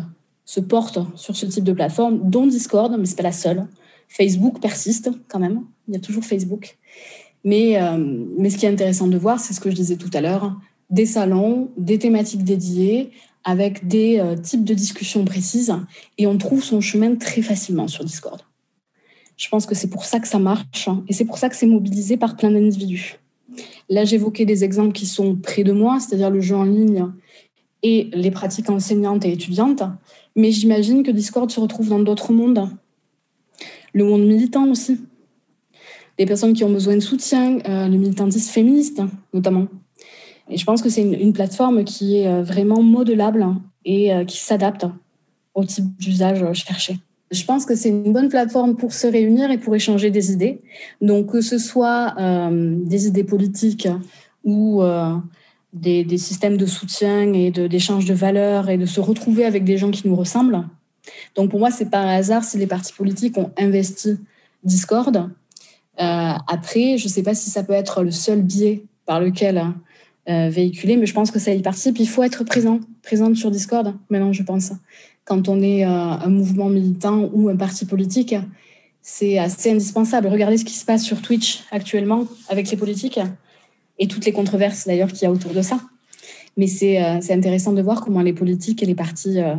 se 0.45 0.59
porte 0.59 0.99
sur 1.15 1.35
ce 1.35 1.45
type 1.47 1.63
de 1.63 1.73
plateforme, 1.73 2.29
dont 2.29 2.47
Discord, 2.47 2.95
mais 2.97 3.05
c'est 3.05 3.17
pas 3.17 3.23
la 3.23 3.31
seule. 3.31 3.65
Facebook 4.07 4.61
persiste 4.61 5.09
quand 5.27 5.39
même, 5.39 5.63
il 5.87 5.93
y 5.93 5.97
a 5.97 5.99
toujours 5.99 6.23
Facebook. 6.23 6.77
Mais, 7.43 7.81
euh, 7.81 7.97
mais 8.37 8.49
ce 8.49 8.57
qui 8.57 8.65
est 8.65 8.69
intéressant 8.69 9.07
de 9.07 9.17
voir, 9.17 9.39
c'est 9.39 9.53
ce 9.53 9.59
que 9.59 9.69
je 9.69 9.75
disais 9.75 9.97
tout 9.97 10.09
à 10.13 10.21
l'heure, 10.21 10.55
des 10.89 11.05
salons, 11.05 11.71
des 11.77 11.99
thématiques 11.99 12.43
dédiées, 12.43 13.11
avec 13.43 13.87
des 13.87 14.23
types 14.41 14.63
de 14.63 14.73
discussions 14.73 15.25
précises, 15.25 15.75
et 16.17 16.27
on 16.27 16.37
trouve 16.37 16.63
son 16.63 16.79
chemin 16.79 17.15
très 17.15 17.41
facilement 17.41 17.89
sur 17.89 18.05
Discord. 18.05 18.41
Je 19.35 19.49
pense 19.49 19.65
que 19.65 19.75
c'est 19.75 19.89
pour 19.89 20.05
ça 20.05 20.21
que 20.21 20.27
ça 20.29 20.39
marche, 20.39 20.87
hein, 20.87 21.03
et 21.09 21.13
c'est 21.13 21.25
pour 21.25 21.37
ça 21.37 21.49
que 21.49 21.55
c'est 21.57 21.67
mobilisé 21.67 22.15
par 22.15 22.37
plein 22.37 22.51
d'individus. 22.51 23.19
Là, 23.89 24.05
j'évoquais 24.05 24.45
des 24.45 24.63
exemples 24.63 24.93
qui 24.93 25.05
sont 25.05 25.35
près 25.35 25.63
de 25.63 25.71
moi, 25.71 25.99
c'est-à-dire 25.99 26.29
le 26.29 26.41
jeu 26.41 26.55
en 26.55 26.63
ligne 26.63 27.07
et 27.81 28.09
les 28.13 28.31
pratiques 28.31 28.69
enseignantes 28.69 29.25
et 29.25 29.31
étudiantes. 29.31 29.83
Mais 30.35 30.51
j'imagine 30.51 31.03
que 31.03 31.11
Discord 31.11 31.49
se 31.51 31.59
retrouve 31.59 31.89
dans 31.89 31.99
d'autres 31.99 32.33
mondes. 32.33 32.69
Le 33.93 34.05
monde 34.05 34.25
militant 34.25 34.67
aussi. 34.69 35.01
Les 36.19 36.25
personnes 36.25 36.53
qui 36.53 36.63
ont 36.63 36.71
besoin 36.71 36.95
de 36.95 36.99
soutien, 36.99 37.59
euh, 37.67 37.87
le 37.87 37.97
militantisme 37.97 38.51
féministe 38.51 39.01
notamment. 39.33 39.67
Et 40.49 40.57
je 40.57 40.65
pense 40.65 40.81
que 40.81 40.89
c'est 40.89 41.01
une, 41.01 41.33
plateforme 41.33 41.83
qui 41.83 42.17
est 42.17 42.27
euh, 42.27 42.43
vraiment 42.43 42.81
modelable 42.81 43.45
et 43.85 44.13
euh, 44.13 44.25
qui 44.25 44.37
s'adapte 44.37 44.85
au 45.55 45.63
type 45.63 45.85
d'usage 45.97 46.45
cherché. 46.53 46.97
Je 47.31 47.43
pense 47.45 47.65
que 47.65 47.75
c'est 47.75 47.89
une 47.89 48.13
bonne 48.13 48.29
plateforme 48.29 48.75
pour 48.75 48.93
se 48.93 49.07
réunir 49.07 49.49
et 49.49 49.57
pour 49.57 49.75
échanger 49.75 50.11
des 50.11 50.31
idées. 50.31 50.61
Donc, 51.01 51.31
que 51.31 51.41
ce 51.41 51.57
soit 51.57 52.13
euh, 52.19 52.75
des 52.85 53.07
idées 53.07 53.23
politiques 53.23 53.87
ou 54.43 54.83
euh, 54.83 55.15
des, 55.73 56.17
systèmes 56.17 56.57
de 56.57 56.67
soutien 56.67 57.33
et 57.33 57.49
d'échange 57.49 58.05
de, 58.05 58.13
valeurs 58.13 58.69
et 58.69 58.77
de 58.77 58.85
se 58.85 58.99
retrouver 58.99 59.45
avec 59.45 59.63
des 59.63 59.77
gens 59.77 59.89
qui 59.89 60.07
nous 60.07 60.15
ressemblent. 60.15 60.63
Donc, 61.35 61.49
pour 61.49 61.59
moi, 61.59 61.71
c'est 61.71 61.95
un 61.95 62.07
hasard 62.07 62.43
si 62.43 62.59
les 62.59 62.67
partis 62.67 62.93
politiques 62.93 63.37
ont 63.37 63.51
investi 63.57 64.17
Discord. 64.63 65.29
Euh, 66.01 66.33
après, 66.47 66.97
je 66.97 67.05
ne 67.05 67.09
sais 67.09 67.23
pas 67.23 67.35
si 67.35 67.49
ça 67.49 67.63
peut 67.63 67.73
être 67.73 68.03
le 68.03 68.11
seul 68.11 68.41
biais 68.41 68.83
par 69.05 69.19
lequel 69.19 69.61
véhiculer, 70.25 70.95
mais 70.95 71.05
je 71.05 71.13
pense 71.13 71.31
que 71.31 71.39
ça 71.39 71.53
y 71.53 71.61
participe. 71.61 71.99
Il 71.99 72.07
faut 72.07 72.23
être 72.23 72.45
présent, 72.45 72.79
présente 73.01 73.35
sur 73.35 73.51
Discord 73.51 73.93
maintenant, 74.09 74.31
je 74.31 74.41
pense 74.41 74.71
quand 75.25 75.47
on 75.47 75.61
est 75.61 75.85
euh, 75.85 75.89
un 75.89 76.29
mouvement 76.29 76.69
militant 76.69 77.29
ou 77.33 77.49
un 77.49 77.55
parti 77.55 77.85
politique, 77.85 78.35
c'est 79.01 79.37
assez 79.37 79.71
indispensable. 79.71 80.27
Regardez 80.27 80.57
ce 80.57 80.65
qui 80.65 80.73
se 80.73 80.85
passe 80.85 81.03
sur 81.03 81.21
Twitch 81.21 81.63
actuellement 81.71 82.25
avec 82.49 82.69
les 82.69 82.77
politiques 82.77 83.19
et 83.99 84.07
toutes 84.07 84.25
les 84.25 84.31
controverses 84.31 84.87
d'ailleurs 84.87 85.11
qu'il 85.11 85.23
y 85.23 85.25
a 85.25 85.31
autour 85.31 85.53
de 85.53 85.61
ça. 85.61 85.79
Mais 86.57 86.67
c'est 86.67 87.03
euh, 87.03 87.19
intéressant 87.29 87.73
de 87.73 87.81
voir 87.81 88.01
comment 88.01 88.21
les 88.21 88.33
politiques 88.33 88.83
et 88.83 88.85
les 88.85 88.95
partis, 88.95 89.41
euh, 89.41 89.55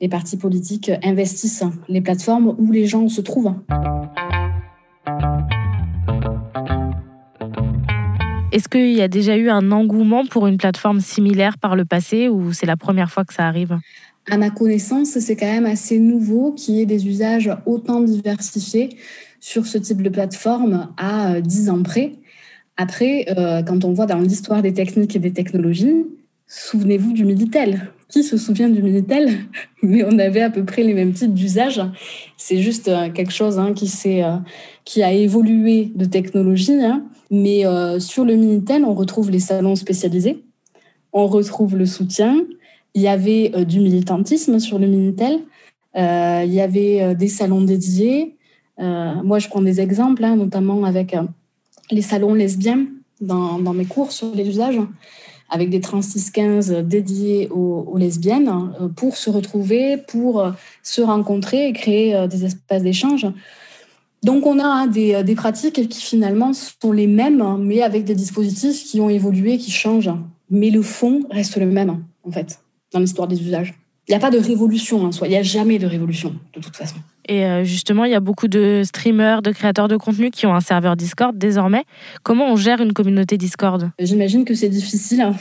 les 0.00 0.08
partis 0.08 0.36
politiques 0.36 0.90
investissent 1.02 1.64
les 1.88 2.00
plateformes 2.00 2.54
où 2.58 2.70
les 2.70 2.86
gens 2.86 3.08
se 3.08 3.20
trouvent. 3.20 3.54
Est-ce 8.50 8.68
qu'il 8.70 8.94
y 8.94 9.02
a 9.02 9.08
déjà 9.08 9.36
eu 9.36 9.50
un 9.50 9.72
engouement 9.72 10.24
pour 10.24 10.46
une 10.46 10.56
plateforme 10.56 11.00
similaire 11.00 11.58
par 11.58 11.76
le 11.76 11.84
passé 11.84 12.28
ou 12.28 12.54
c'est 12.54 12.64
la 12.64 12.78
première 12.78 13.10
fois 13.10 13.24
que 13.24 13.34
ça 13.34 13.46
arrive? 13.46 13.78
À 14.30 14.38
ma 14.38 14.48
connaissance, 14.48 15.10
c'est 15.18 15.36
quand 15.36 15.46
même 15.46 15.66
assez 15.66 15.98
nouveau 15.98 16.52
qu'il 16.52 16.76
y 16.76 16.80
ait 16.80 16.86
des 16.86 17.06
usages 17.06 17.50
autant 17.66 18.00
diversifiés 18.00 18.96
sur 19.38 19.66
ce 19.66 19.76
type 19.76 20.00
de 20.00 20.08
plateforme 20.08 20.88
à 20.96 21.42
10 21.42 21.68
euh, 21.68 21.72
ans 21.72 21.82
près. 21.82 22.14
Après, 22.78 23.26
euh, 23.36 23.62
quand 23.62 23.84
on 23.84 23.92
voit 23.92 24.06
dans 24.06 24.20
l'histoire 24.20 24.62
des 24.62 24.72
techniques 24.72 25.14
et 25.14 25.18
des 25.18 25.32
technologies, 25.32 26.06
souvenez-vous 26.46 27.12
du 27.12 27.26
Minitel. 27.26 27.90
Qui 28.08 28.22
se 28.22 28.38
souvient 28.38 28.70
du 28.70 28.82
Minitel? 28.82 29.30
Mais 29.82 30.04
on 30.04 30.18
avait 30.18 30.40
à 30.40 30.48
peu 30.48 30.64
près 30.64 30.82
les 30.82 30.94
mêmes 30.94 31.12
types 31.12 31.34
d'usages. 31.34 31.82
C'est 32.38 32.62
juste 32.62 32.88
euh, 32.88 33.10
quelque 33.10 33.32
chose 33.32 33.58
hein, 33.58 33.74
qui, 33.74 33.92
qui 34.84 35.02
a 35.02 35.12
évolué 35.12 35.92
de 35.94 36.06
technologie. 36.06 36.82
Hein. 36.82 37.04
Mais 37.30 37.64
sur 37.98 38.24
le 38.24 38.34
Minitel, 38.36 38.84
on 38.84 38.94
retrouve 38.94 39.30
les 39.30 39.40
salons 39.40 39.76
spécialisés, 39.76 40.44
on 41.12 41.26
retrouve 41.26 41.76
le 41.76 41.84
soutien, 41.84 42.42
il 42.94 43.02
y 43.02 43.08
avait 43.08 43.52
euh, 43.54 43.64
du 43.64 43.80
militantisme 43.80 44.58
sur 44.58 44.78
le 44.78 44.86
Minitel. 44.86 45.40
Euh, 45.96 46.42
il 46.44 46.52
y 46.52 46.60
avait 46.60 47.00
euh, 47.00 47.14
des 47.14 47.28
salons 47.28 47.62
dédiés. 47.62 48.34
moi, 48.78 49.38
je 49.38 49.48
prends 49.48 49.62
des 49.62 49.80
exemples, 49.80 50.24
hein, 50.24 50.36
notamment 50.36 50.84
avec 50.84 51.16
les 51.90 52.02
salons 52.02 52.34
lesbiens 52.34 52.86
dans, 53.20 53.74
mes 53.74 53.84
cours 53.84 54.12
sur 54.12 54.32
les 54.34 54.48
usages, 54.48 54.80
avec 55.48 55.70
des 55.70 55.80
3615 55.80 56.84
dédiés 56.84 57.48
aux, 57.50 57.96
lesbiennes 57.96 58.50
pour 58.94 59.16
se 59.16 59.30
retrouver, 59.30 59.96
pour 59.96 60.52
se 60.84 61.00
rencontrer 61.00 61.68
et 61.68 61.72
créer 61.72 62.28
des 62.28 62.44
espaces 62.44 62.84
d'échange. 62.84 63.26
Donc 64.22 64.46
on 64.46 64.58
a 64.58 64.64
hein, 64.64 64.86
des, 64.86 65.22
des, 65.22 65.34
pratiques 65.34 65.88
qui 65.88 66.00
finalement 66.00 66.52
sont 66.52 66.92
les 66.92 67.06
mêmes, 67.06 67.58
mais 67.60 67.82
avec 67.82 68.04
des 68.04 68.14
dispositifs 68.14 68.84
qui 68.84 69.00
ont 69.00 69.08
évolué, 69.08 69.58
qui 69.58 69.70
changent. 69.70 70.10
Mais 70.50 70.70
le 70.70 70.82
fond 70.82 71.22
reste 71.30 71.56
le 71.56 71.66
même, 71.66 72.02
en 72.24 72.30
fait 72.32 72.58
dans 72.92 73.00
l'histoire 73.00 73.28
des 73.28 73.40
usages. 73.42 73.74
Il 74.06 74.12
n'y 74.12 74.16
a 74.16 74.20
pas 74.20 74.30
de 74.30 74.38
révolution 74.38 75.04
en 75.04 75.12
soi, 75.12 75.26
il 75.26 75.30
n'y 75.30 75.36
a 75.36 75.42
jamais 75.42 75.78
de 75.78 75.86
révolution 75.86 76.34
de 76.54 76.60
toute 76.60 76.74
façon. 76.74 76.96
Et 77.28 77.44
euh, 77.44 77.62
justement, 77.62 78.06
il 78.06 78.12
y 78.12 78.14
a 78.14 78.20
beaucoup 78.20 78.48
de 78.48 78.80
streamers, 78.82 79.42
de 79.42 79.52
créateurs 79.52 79.86
de 79.86 79.98
contenu 79.98 80.30
qui 80.30 80.46
ont 80.46 80.54
un 80.54 80.62
serveur 80.62 80.96
Discord 80.96 81.36
désormais. 81.36 81.84
Comment 82.22 82.50
on 82.50 82.56
gère 82.56 82.80
une 82.80 82.94
communauté 82.94 83.36
Discord? 83.36 83.90
J'imagine 83.98 84.46
que 84.46 84.54
c'est 84.54 84.70
difficile 84.70 85.20
hein, 85.20 85.34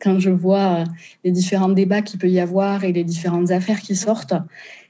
quand 0.00 0.18
je 0.18 0.30
vois 0.30 0.78
euh, 0.78 0.84
les 1.24 1.30
différents 1.30 1.68
débats 1.68 2.00
qu'il 2.00 2.18
peut 2.18 2.30
y 2.30 2.40
avoir 2.40 2.84
et 2.84 2.92
les 2.92 3.04
différentes 3.04 3.50
affaires 3.50 3.80
qui 3.80 3.94
sortent. 3.94 4.34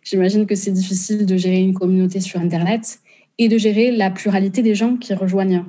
J'imagine 0.04 0.46
que 0.46 0.54
c'est 0.54 0.70
difficile 0.70 1.26
de 1.26 1.36
gérer 1.36 1.60
une 1.60 1.74
communauté 1.74 2.20
sur 2.20 2.40
Internet 2.40 3.00
et 3.38 3.48
de 3.48 3.58
gérer 3.58 3.90
la 3.90 4.10
pluralité 4.10 4.62
des 4.62 4.74
gens 4.74 4.96
qui 4.96 5.14
rejoignent 5.14 5.64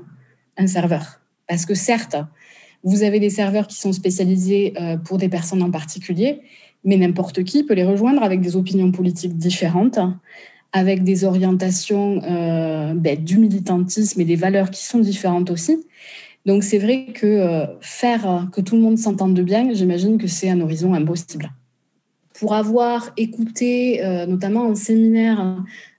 un 0.58 0.68
serveur. 0.68 1.22
Parce 1.48 1.66
que 1.66 1.76
certes, 1.76 2.18
vous 2.84 3.04
avez 3.04 3.20
des 3.20 3.30
serveurs 3.30 3.68
qui 3.68 3.78
sont 3.78 3.94
spécialisés 3.94 4.74
euh, 4.80 4.98
pour 4.98 5.18
des 5.18 5.30
personnes 5.30 5.64
en 5.64 5.72
particulier, 5.72 6.42
mais 6.84 6.98
n'importe 6.98 7.44
qui 7.44 7.64
peut 7.64 7.74
les 7.74 7.84
rejoindre 7.84 8.24
avec 8.24 8.42
des 8.42 8.56
opinions 8.56 8.92
politiques 8.92 9.38
différentes, 9.38 10.00
avec 10.72 11.04
des 11.04 11.24
orientations 11.24 12.22
euh, 12.24 12.94
ben, 12.94 13.22
du 13.22 13.38
militantisme 13.40 14.22
et 14.22 14.26
des 14.26 14.36
valeurs 14.36 14.70
qui 14.70 14.86
sont 14.86 15.00
différentes 15.00 15.50
aussi. 15.50 15.86
Donc 16.46 16.64
c'est 16.64 16.78
vrai 16.78 17.08
que 17.14 17.26
euh, 17.26 17.66
faire 17.82 18.48
que 18.54 18.62
tout 18.62 18.76
le 18.76 18.82
monde 18.82 18.98
s'entende 18.98 19.40
bien, 19.42 19.74
j'imagine 19.74 20.18
que 20.18 20.28
c'est 20.28 20.50
un 20.50 20.62
horizon 20.62 20.94
impossible. 20.94 21.52
Pour 22.40 22.54
avoir 22.54 23.12
écouté, 23.18 24.00
notamment 24.28 24.68
en 24.68 24.76
séminaire 24.76 25.58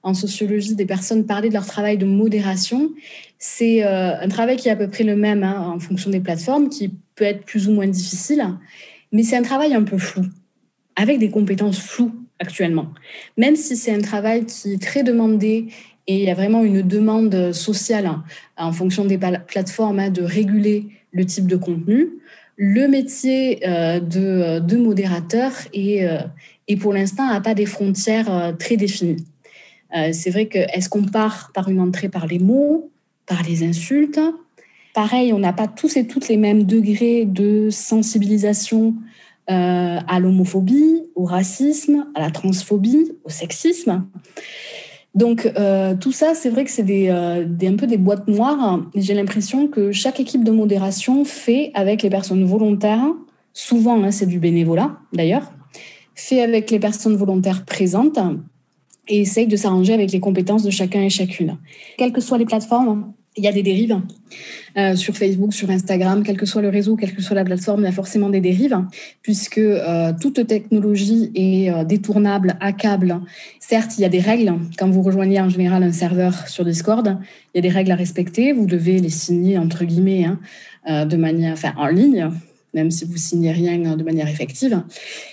en 0.09 0.15
sociologie, 0.15 0.75
des 0.75 0.87
personnes 0.87 1.27
parler 1.27 1.49
de 1.49 1.55
leur 1.55 1.67
travail 1.67 1.99
de 1.99 2.07
modération, 2.07 2.91
c'est 3.39 3.85
euh, 3.85 4.19
un 4.19 4.29
travail 4.29 4.57
qui 4.57 4.69
est 4.69 4.73
à 4.73 4.77
peu 4.77 4.89
près 4.89 5.05
le 5.05 5.17
même 5.17 5.45
hein, 5.45 5.73
en 5.75 5.79
fonction 5.79 6.11
des 6.11 6.21
plateformes, 6.21 6.69
qui 6.69 6.91
peut 7.15 7.25
être 7.25 7.45
plus 7.45 7.69
ou 7.69 7.73
moins 7.73 7.87
difficile, 7.87 8.45
mais 9.13 9.23
c'est 9.23 9.37
un 9.37 9.43
travail 9.43 9.75
un 9.75 9.83
peu 9.83 9.99
flou, 9.99 10.25
avec 10.97 11.19
des 11.19 11.31
compétences 11.31 11.79
floues 11.79 12.15
actuellement. 12.39 12.89
Même 13.37 13.55
si 13.55 13.77
c'est 13.77 13.95
un 13.95 14.01
travail 14.01 14.47
qui 14.47 14.75
est 14.75 14.83
très 14.83 15.03
demandé 15.03 15.69
et 16.07 16.15
il 16.15 16.25
y 16.25 16.31
a 16.31 16.35
vraiment 16.35 16.65
une 16.65 16.83
demande 16.83 17.53
sociale 17.53 18.11
en 18.57 18.73
fonction 18.73 19.05
des 19.05 19.19
plateformes 19.19 19.99
hein, 19.99 20.11
de 20.11 20.23
réguler 20.23 20.87
le 21.13 21.27
type 21.27 21.47
de 21.47 21.57
contenu, 21.57 22.09
le 22.57 22.89
métier 22.89 23.61
euh, 23.69 24.01
de, 24.01 24.77
modérateur 24.77 25.53
est, 25.75 26.05
euh, 26.05 26.77
pour 26.81 26.93
l'instant 26.93 27.27
n'a 27.27 27.41
pas 27.41 27.55
des 27.55 27.67
frontières 27.67 28.57
très 28.59 28.77
définies. 28.77 29.25
C'est 30.13 30.31
vrai 30.31 30.47
que 30.47 30.59
est-ce 30.59 30.89
qu'on 30.89 31.05
part 31.05 31.51
par 31.55 31.69
une 31.69 31.81
entrée 31.81 32.09
par 32.09 32.27
les 32.27 32.39
mots 32.39 32.91
par 33.29 33.43
les 33.43 33.63
insultes? 33.63 34.21
Pareil, 34.95 35.33
on 35.33 35.39
n'a 35.39 35.53
pas 35.53 35.69
tous 35.69 35.97
et 35.97 36.07
toutes 36.07 36.29
les 36.29 36.37
mêmes 36.37 36.65
degrés 36.65 37.25
de 37.25 37.69
sensibilisation 37.71 38.95
euh, 39.51 39.99
à 40.07 40.19
l'homophobie, 40.19 41.05
au 41.15 41.25
racisme, 41.25 42.07
à 42.15 42.21
la 42.21 42.31
transphobie, 42.31 43.13
au 43.25 43.31
sexisme. 43.31 44.05
Donc 45.15 45.51
euh, 45.57 45.95
tout 45.95 46.13
ça, 46.13 46.35
c'est 46.35 46.51
vrai 46.51 46.65
que 46.65 46.71
c'est 46.71 46.85
euh, 46.89 47.45
des, 47.47 47.69
un 47.69 47.77
peu 47.77 47.87
des 47.87 47.97
boîtes 47.97 48.29
noires. 48.29 48.83
J'ai 48.95 49.15
l'impression 49.15 49.69
que 49.69 49.93
chaque 49.93 50.21
équipe 50.21 50.45
de 50.45 50.51
modération 50.51 51.25
fait 51.25 51.71
avec 51.75 52.03
les 52.03 52.11
personnes 52.11 52.45
volontaires, 52.45 53.07
souvent 53.53 54.03
hein, 54.03 54.11
c'est 54.11 54.27
du 54.27 54.39
bénévolat 54.39 54.99
d'ailleurs, 55.13 55.53
fait 56.15 56.43
avec 56.43 56.71
les 56.71 56.79
personnes 56.79 57.17
volontaires 57.17 57.65
présentes 57.65 58.19
et 59.09 59.21
essaye 59.21 59.47
de 59.47 59.57
s'arranger 59.57 59.95
avec 59.95 60.13
les 60.13 60.21
compétences 60.21 60.63
de 60.63 60.71
chacun 60.71 61.03
et 61.03 61.11
chacune. 61.11 61.57
Quelles 61.97 62.13
que 62.13 62.21
soient 62.21 62.39
les 62.39 62.45
plateformes, 62.45 63.13
il 63.39 63.45
y 63.45 63.49
a 63.49 63.53
des 63.53 63.63
dérives. 63.63 64.01
Euh, 64.77 64.95
sur 64.97 65.17
Facebook, 65.17 65.55
sur 65.55 65.71
Instagram, 65.71 66.23
quel 66.25 66.37
que 66.37 66.45
soit 66.45 66.61
le 66.61 66.69
réseau, 66.69 66.97
quelle 66.97 67.15
que 67.15 67.23
soit 67.23 67.35
la 67.35 67.45
plateforme, 67.45 67.81
il 67.81 67.85
y 67.85 67.89
a 67.89 67.93
forcément 67.93 68.29
des 68.29 68.41
dérives, 68.41 68.79
puisque 69.23 69.59
euh, 69.59 70.13
toute 70.21 70.47
technologie 70.47 71.31
est 71.35 71.71
euh, 71.71 71.85
détournable, 71.85 72.57
hackable. 72.61 73.21
Certes, 73.61 73.93
il 73.97 74.03
y 74.03 74.05
a 74.05 74.09
des 74.09 74.21
règles. 74.21 74.53
Quand 74.79 74.91
vous 74.91 75.03
rejoignez 75.03 75.41
en 75.41 75.49
général 75.49 75.83
un 75.83 75.93
serveur 75.93 76.47
sur 76.49 76.65
Discord, 76.65 77.19
il 77.55 77.57
y 77.57 77.59
a 77.59 77.63
des 77.63 77.75
règles 77.75 77.93
à 77.93 77.97
respecter. 77.97 78.53
Vous 78.53 78.67
devez 78.67 78.99
les 78.99 79.11
signer, 79.11 79.57
entre 79.57 79.85
guillemets, 79.85 80.27
hein, 80.87 81.07
de 81.07 81.17
manière, 81.17 81.55
enfin, 81.55 81.73
en 81.77 81.87
ligne, 81.87 82.31
même 82.75 82.91
si 82.91 83.05
vous 83.05 83.17
signez 83.17 83.53
rien 83.53 83.97
de 83.97 84.03
manière 84.03 84.29
effective. 84.29 84.83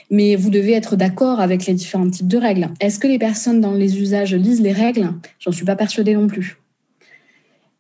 Mais 0.09 0.35
vous 0.35 0.49
devez 0.49 0.73
être 0.73 0.95
d'accord 0.95 1.39
avec 1.39 1.65
les 1.65 1.73
différents 1.73 2.09
types 2.09 2.27
de 2.27 2.37
règles. 2.37 2.69
Est-ce 2.79 2.99
que 2.99 3.07
les 3.07 3.19
personnes 3.19 3.61
dans 3.61 3.73
les 3.73 3.99
usages 3.99 4.33
lisent 4.33 4.61
les 4.61 4.71
règles? 4.71 5.09
J'en 5.39 5.51
suis 5.51 5.65
pas 5.65 5.75
persuadée 5.75 6.15
non 6.15 6.27
plus. 6.27 6.57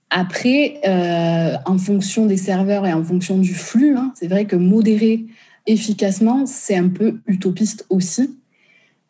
Après, 0.09 0.79
euh, 0.87 1.55
en 1.65 1.77
fonction 1.77 2.25
des 2.25 2.37
serveurs 2.37 2.85
et 2.85 2.93
en 2.93 3.03
fonction 3.03 3.37
du 3.37 3.53
flux, 3.53 3.97
hein, 3.97 4.13
c'est 4.15 4.27
vrai 4.27 4.45
que 4.45 4.55
modérer 4.55 5.25
efficacement, 5.67 6.45
c'est 6.45 6.75
un 6.75 6.89
peu 6.89 7.19
utopiste 7.27 7.85
aussi, 7.89 8.37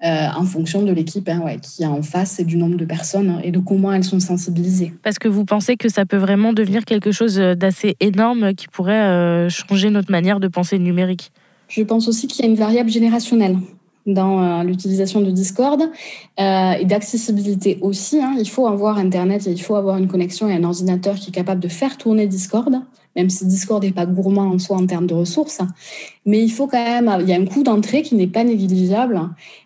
euh, 0.03 0.27
en 0.35 0.43
fonction 0.43 0.83
de 0.83 0.91
l'équipe 0.91 1.29
hein, 1.29 1.41
qui 1.61 1.83
est 1.83 1.87
en 1.87 2.01
face 2.01 2.39
et 2.39 2.43
du 2.43 2.57
nombre 2.57 2.77
de 2.77 2.85
personnes 2.85 3.39
et 3.43 3.51
de 3.51 3.59
comment 3.59 3.93
elles 3.93 4.03
sont 4.03 4.19
sensibilisées. 4.19 4.93
Parce 5.03 5.19
que 5.19 5.27
vous 5.27 5.45
pensez 5.45 5.77
que 5.77 5.89
ça 5.89 6.05
peut 6.05 6.17
vraiment 6.17 6.53
devenir 6.53 6.85
quelque 6.85 7.11
chose 7.11 7.37
d'assez 7.37 7.95
énorme 7.99 8.53
qui 8.53 8.67
pourrait 8.67 8.93
euh, 8.93 9.49
changer 9.49 9.89
notre 9.89 10.11
manière 10.11 10.39
de 10.39 10.47
penser 10.47 10.79
numérique? 10.79 11.31
Je 11.67 11.81
pense 11.81 12.07
aussi 12.07 12.27
qu'il 12.27 12.45
y 12.45 12.47
a 12.47 12.51
une 12.51 12.57
variable 12.57 12.89
générationnelle 12.89 13.57
dans 14.05 14.43
euh, 14.43 14.63
l'utilisation 14.63 15.21
de 15.21 15.31
Discord 15.31 15.81
euh, 15.81 16.71
et 16.73 16.85
d'accessibilité 16.85 17.79
aussi. 17.81 18.19
Hein. 18.21 18.35
Il 18.39 18.49
faut 18.49 18.67
avoir 18.67 18.97
Internet 18.97 19.47
et 19.47 19.51
il 19.51 19.61
faut 19.61 19.75
avoir 19.75 19.97
une 19.97 20.07
connexion 20.07 20.47
et 20.49 20.53
un 20.53 20.63
ordinateur 20.63 21.15
qui 21.15 21.29
est 21.29 21.33
capable 21.33 21.61
de 21.61 21.67
faire 21.67 21.97
tourner 21.97 22.27
Discord, 22.27 22.81
même 23.15 23.29
si 23.29 23.45
Discord 23.45 23.83
n'est 23.83 23.91
pas 23.91 24.05
gourmand 24.05 24.47
en 24.47 24.59
soi 24.59 24.77
en 24.77 24.85
termes 24.85 25.07
de 25.07 25.13
ressources. 25.13 25.59
Mais 26.25 26.43
il 26.43 26.49
faut 26.49 26.67
quand 26.67 26.83
même, 26.83 27.15
il 27.21 27.29
y 27.29 27.33
a 27.33 27.37
un 27.37 27.45
coût 27.45 27.63
d'entrée 27.63 28.01
qui 28.01 28.15
n'est 28.15 28.27
pas 28.27 28.43
négligeable. 28.43 29.21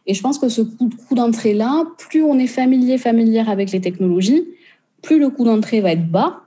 Et 0.06 0.14
je 0.14 0.22
pense 0.22 0.38
que 0.38 0.50
ce 0.50 0.62
coût, 0.62 1.16
d'entrée-là, 1.16 1.86
plus 1.98 2.24
on 2.24 2.38
est 2.38 2.48
familier, 2.48 2.98
familière 2.98 3.50
avec 3.50 3.72
les 3.72 3.82
technologies, 3.82 4.46
plus 5.02 5.20
le 5.20 5.30
coût 5.30 5.46
d'entrée 5.46 5.82
va 5.82 5.92
être 5.92 6.10
bas 6.10 6.44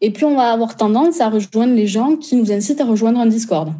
et 0.00 0.10
plus 0.10 0.24
on 0.24 0.36
va 0.36 0.50
avoir 0.50 0.76
tendance 0.76 1.20
à 1.20 1.28
rejoindre 1.28 1.74
les 1.74 1.86
gens 1.86 2.16
qui 2.16 2.36
nous 2.36 2.52
incitent 2.52 2.80
à 2.80 2.86
rejoindre 2.86 3.20
un 3.20 3.26
Discord. 3.26 3.72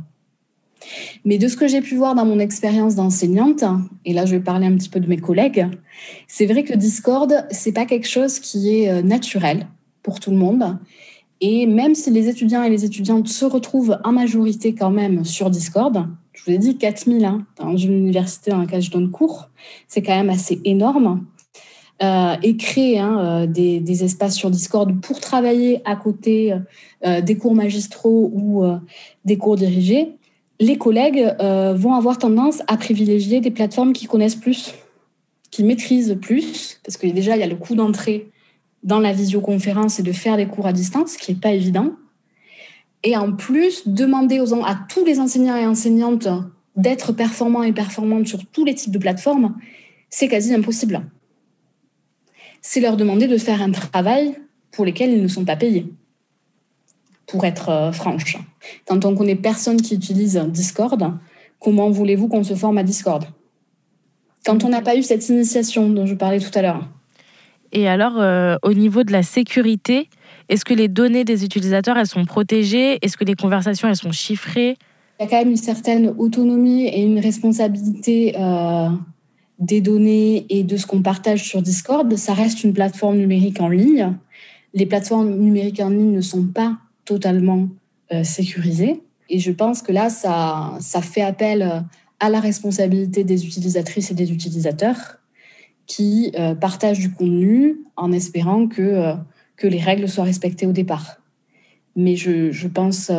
Mais 1.24 1.38
de 1.38 1.48
ce 1.48 1.56
que 1.56 1.68
j'ai 1.68 1.80
pu 1.80 1.96
voir 1.96 2.14
dans 2.14 2.24
mon 2.24 2.38
expérience 2.38 2.94
d'enseignante, 2.94 3.64
et 4.04 4.12
là 4.12 4.26
je 4.26 4.32
vais 4.36 4.42
parler 4.42 4.66
un 4.66 4.76
petit 4.76 4.88
peu 4.88 5.00
de 5.00 5.08
mes 5.08 5.18
collègues, 5.18 5.66
c'est 6.26 6.46
vrai 6.46 6.64
que 6.64 6.74
Discord, 6.74 7.46
c'est 7.50 7.72
pas 7.72 7.84
quelque 7.84 8.08
chose 8.08 8.38
qui 8.38 8.74
est 8.74 8.90
euh, 8.90 9.02
naturel 9.02 9.66
pour 10.02 10.20
tout 10.20 10.30
le 10.30 10.36
monde. 10.36 10.78
Et 11.40 11.66
même 11.66 11.94
si 11.94 12.10
les 12.10 12.28
étudiants 12.28 12.62
et 12.62 12.70
les 12.70 12.84
étudiantes 12.84 13.28
se 13.28 13.44
retrouvent 13.44 13.98
en 14.04 14.12
majorité 14.12 14.74
quand 14.74 14.90
même 14.90 15.24
sur 15.24 15.50
Discord, 15.50 16.06
je 16.32 16.44
vous 16.44 16.50
ai 16.52 16.58
dit 16.58 16.76
4000 16.76 17.24
hein, 17.24 17.46
dans 17.56 17.76
une 17.76 17.92
université 17.92 18.50
dans 18.50 18.58
laquelle 18.58 18.82
je 18.82 18.90
donne 18.90 19.10
cours, 19.10 19.48
c'est 19.88 20.02
quand 20.02 20.16
même 20.16 20.30
assez 20.30 20.60
énorme. 20.64 21.26
Euh, 22.02 22.34
et 22.42 22.56
créer 22.56 22.98
hein, 22.98 23.42
euh, 23.42 23.46
des, 23.46 24.04
espaces 24.04 24.34
sur 24.34 24.50
Discord 24.50 24.98
pour 25.02 25.20
travailler 25.20 25.82
à 25.84 25.96
côté 25.96 26.54
des 27.04 27.36
cours 27.36 27.54
magistraux 27.54 28.30
ou 28.34 28.62
des 29.24 29.36
cours 29.36 29.56
dirigés, 29.56 30.14
les 30.60 30.76
collègues 30.76 31.34
euh, 31.40 31.74
vont 31.74 31.94
avoir 31.94 32.18
tendance 32.18 32.62
à 32.68 32.76
privilégier 32.76 33.40
des 33.40 33.50
plateformes 33.50 33.94
qui 33.94 34.06
connaissent 34.06 34.36
plus, 34.36 34.74
qui 35.50 35.64
maîtrisent 35.64 36.18
plus, 36.20 36.78
parce 36.84 36.98
que 36.98 37.06
déjà, 37.06 37.34
il 37.36 37.40
y 37.40 37.42
a 37.42 37.48
le 37.48 37.56
coût 37.56 37.74
d'entrée 37.74 38.30
dans 38.82 39.00
la 39.00 39.12
visioconférence 39.12 39.98
et 39.98 40.02
de 40.02 40.12
faire 40.12 40.36
des 40.36 40.46
cours 40.46 40.66
à 40.66 40.72
distance, 40.72 41.16
qui 41.16 41.32
n'est 41.32 41.40
pas 41.40 41.52
évident. 41.52 41.92
Et 43.02 43.16
en 43.16 43.32
plus, 43.32 43.86
demander 43.86 44.40
aux, 44.40 44.54
à 44.64 44.78
tous 44.88 45.04
les 45.04 45.20
enseignants 45.20 45.56
et 45.56 45.66
enseignantes 45.66 46.28
d'être 46.76 47.12
performants 47.12 47.62
et 47.62 47.72
performantes 47.72 48.26
sur 48.26 48.44
tous 48.46 48.64
les 48.64 48.74
types 48.74 48.92
de 48.92 48.98
plateformes, 48.98 49.56
c'est 50.08 50.28
quasi 50.28 50.54
impossible. 50.54 51.02
C'est 52.62 52.80
leur 52.80 52.96
demander 52.96 53.26
de 53.26 53.38
faire 53.38 53.62
un 53.62 53.70
travail 53.70 54.36
pour 54.70 54.84
lequel 54.84 55.10
ils 55.10 55.22
ne 55.22 55.28
sont 55.28 55.44
pas 55.44 55.56
payés 55.56 55.92
pour 57.26 57.44
être 57.44 57.68
euh, 57.68 57.92
franche. 57.92 58.36
Quand 58.86 59.04
on 59.04 59.14
connaît 59.14 59.36
personne 59.36 59.80
qui 59.80 59.94
utilise 59.94 60.36
Discord, 60.48 61.16
comment 61.58 61.90
voulez-vous 61.90 62.28
qu'on 62.28 62.44
se 62.44 62.54
forme 62.54 62.78
à 62.78 62.82
Discord? 62.82 63.24
Quand 64.44 64.64
on 64.64 64.68
n'a 64.68 64.82
pas 64.82 64.96
eu 64.96 65.02
cette 65.02 65.28
initiation 65.28 65.88
dont 65.90 66.06
je 66.06 66.14
parlais 66.14 66.40
tout 66.40 66.50
à 66.58 66.62
l'heure. 66.62 66.88
Et 67.72 67.88
alors, 67.88 68.20
euh, 68.20 68.56
au 68.62 68.72
niveau 68.72 69.04
de 69.04 69.12
la 69.12 69.22
sécurité, 69.22 70.08
est-ce 70.48 70.64
que 70.64 70.74
les 70.74 70.88
données 70.88 71.24
des 71.24 71.44
utilisateurs, 71.44 71.96
elles 71.96 72.06
sont 72.06 72.24
protégées? 72.24 72.98
Est-ce 73.02 73.16
que 73.16 73.24
les 73.24 73.34
conversations, 73.34 73.88
elles 73.88 73.96
sont 73.96 74.12
chiffrées? 74.12 74.76
Il 75.18 75.24
y 75.24 75.26
a 75.26 75.28
quand 75.28 75.38
même 75.38 75.50
une 75.50 75.56
certaine 75.56 76.12
autonomie 76.18 76.86
et 76.86 77.02
une 77.02 77.20
responsabilité 77.20 78.34
euh, 78.38 78.88
des 79.58 79.80
données 79.80 80.46
et 80.48 80.64
de 80.64 80.76
ce 80.76 80.86
qu'on 80.86 81.02
partage 81.02 81.44
sur 81.44 81.62
Discord. 81.62 82.12
Ça 82.16 82.34
reste 82.34 82.64
une 82.64 82.72
plateforme 82.72 83.18
numérique 83.18 83.60
en 83.60 83.68
ligne. 83.68 84.14
Les 84.74 84.86
plateformes 84.86 85.30
numériques 85.30 85.80
en 85.80 85.90
ligne 85.90 86.12
ne 86.12 86.20
sont 86.20 86.46
pas 86.46 86.78
totalement 87.04 87.68
euh, 88.12 88.24
sécurisé. 88.24 89.02
Et 89.28 89.38
je 89.38 89.52
pense 89.52 89.82
que 89.82 89.92
là, 89.92 90.10
ça, 90.10 90.72
ça 90.80 91.02
fait 91.02 91.22
appel 91.22 91.84
à 92.18 92.30
la 92.30 92.40
responsabilité 92.40 93.22
des 93.22 93.46
utilisatrices 93.46 94.10
et 94.10 94.14
des 94.14 94.32
utilisateurs 94.32 95.19
qui 95.90 96.32
euh, 96.38 96.54
partagent 96.54 97.00
du 97.00 97.10
contenu 97.10 97.80
en 97.96 98.12
espérant 98.12 98.68
que, 98.68 99.14
que 99.56 99.66
les 99.66 99.80
règles 99.80 100.08
soient 100.08 100.24
respectées 100.24 100.66
au 100.66 100.72
départ. 100.72 101.16
Mais 101.96 102.14
je, 102.14 102.52
je 102.52 102.68
pense 102.68 103.10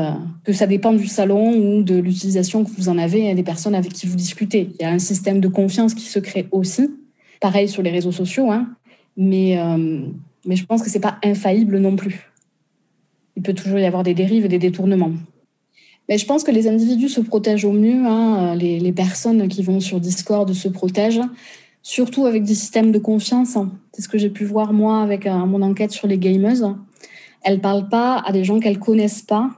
que 0.46 0.54
ça 0.54 0.66
dépend 0.66 0.94
du 0.94 1.06
salon 1.06 1.54
ou 1.58 1.84
de 1.84 1.96
l'utilisation 1.96 2.64
que 2.64 2.72
vous 2.72 2.88
en 2.88 2.98
avez 2.98 3.30
et 3.30 3.36
des 3.36 3.44
personnes 3.44 3.76
avec 3.76 3.92
qui 3.92 4.08
vous 4.08 4.16
discutez. 4.16 4.70
Il 4.80 4.84
y 4.84 4.86
a 4.86 4.92
un 4.92 5.00
système 5.00 5.42
de 5.42 5.50
confiance 5.50 5.94
qui 5.94 6.06
se 6.06 6.20
crée 6.20 6.48
aussi, 6.52 6.90
pareil 7.42 7.68
sur 7.68 7.84
les 7.84 7.92
réseaux 7.92 8.14
sociaux, 8.14 8.50
hein, 8.50 8.70
mais, 9.18 9.60
mais 10.46 10.56
je 10.56 10.66
pense 10.66 10.82
que 10.82 10.90
ce 10.90 10.96
n'est 10.96 11.02
pas 11.02 11.18
infaillible 11.24 11.80
non 11.80 11.98
plus 11.98 12.32
il 13.36 13.44
peut 13.44 13.54
toujours 13.54 13.80
y 13.80 13.86
avoir 13.86 14.04
des 14.04 14.14
dérives 14.14 14.46
et 14.46 14.50
des 14.50 14.60
détournements. 14.60 15.14
Mais 16.10 16.18
je 16.18 16.26
pense 16.26 16.44
que 16.44 16.52
les 16.52 16.68
individus 16.68 17.10
se 17.10 17.22
protègent 17.22 17.66
au 17.66 17.72
mieux. 17.72 18.06
Hein. 18.06 18.56
Les, 18.56 18.92
personnes 18.92 19.48
qui 19.48 19.64
vont 19.64 19.80
sur 19.80 20.00
Discord 20.00 20.52
se 20.52 20.68
protègent, 20.68 21.22
surtout 21.82 22.26
avec 22.26 22.44
des 22.44 22.56
systèmes 22.56 22.92
de 22.92 23.00
confiance. 23.00 23.58
C'est 23.94 24.02
ce 24.02 24.10
que 24.10 24.18
j'ai 24.18 24.30
pu 24.30 24.46
voir 24.46 24.74
moi 24.74 25.02
avec 25.02 25.26
euh, 25.26 25.46
mon 25.46 25.62
enquête 25.62 25.92
sur 25.92 26.08
les 26.08 26.18
gameuses. 26.18 26.68
Elles 27.44 27.56
ne 27.56 27.60
parlent 27.60 27.90
pas 27.90 28.22
à 28.26 28.32
des 28.32 28.44
gens 28.44 28.60
qu'elles 28.60 28.80
connaissent 28.80 29.24
pas, 29.24 29.50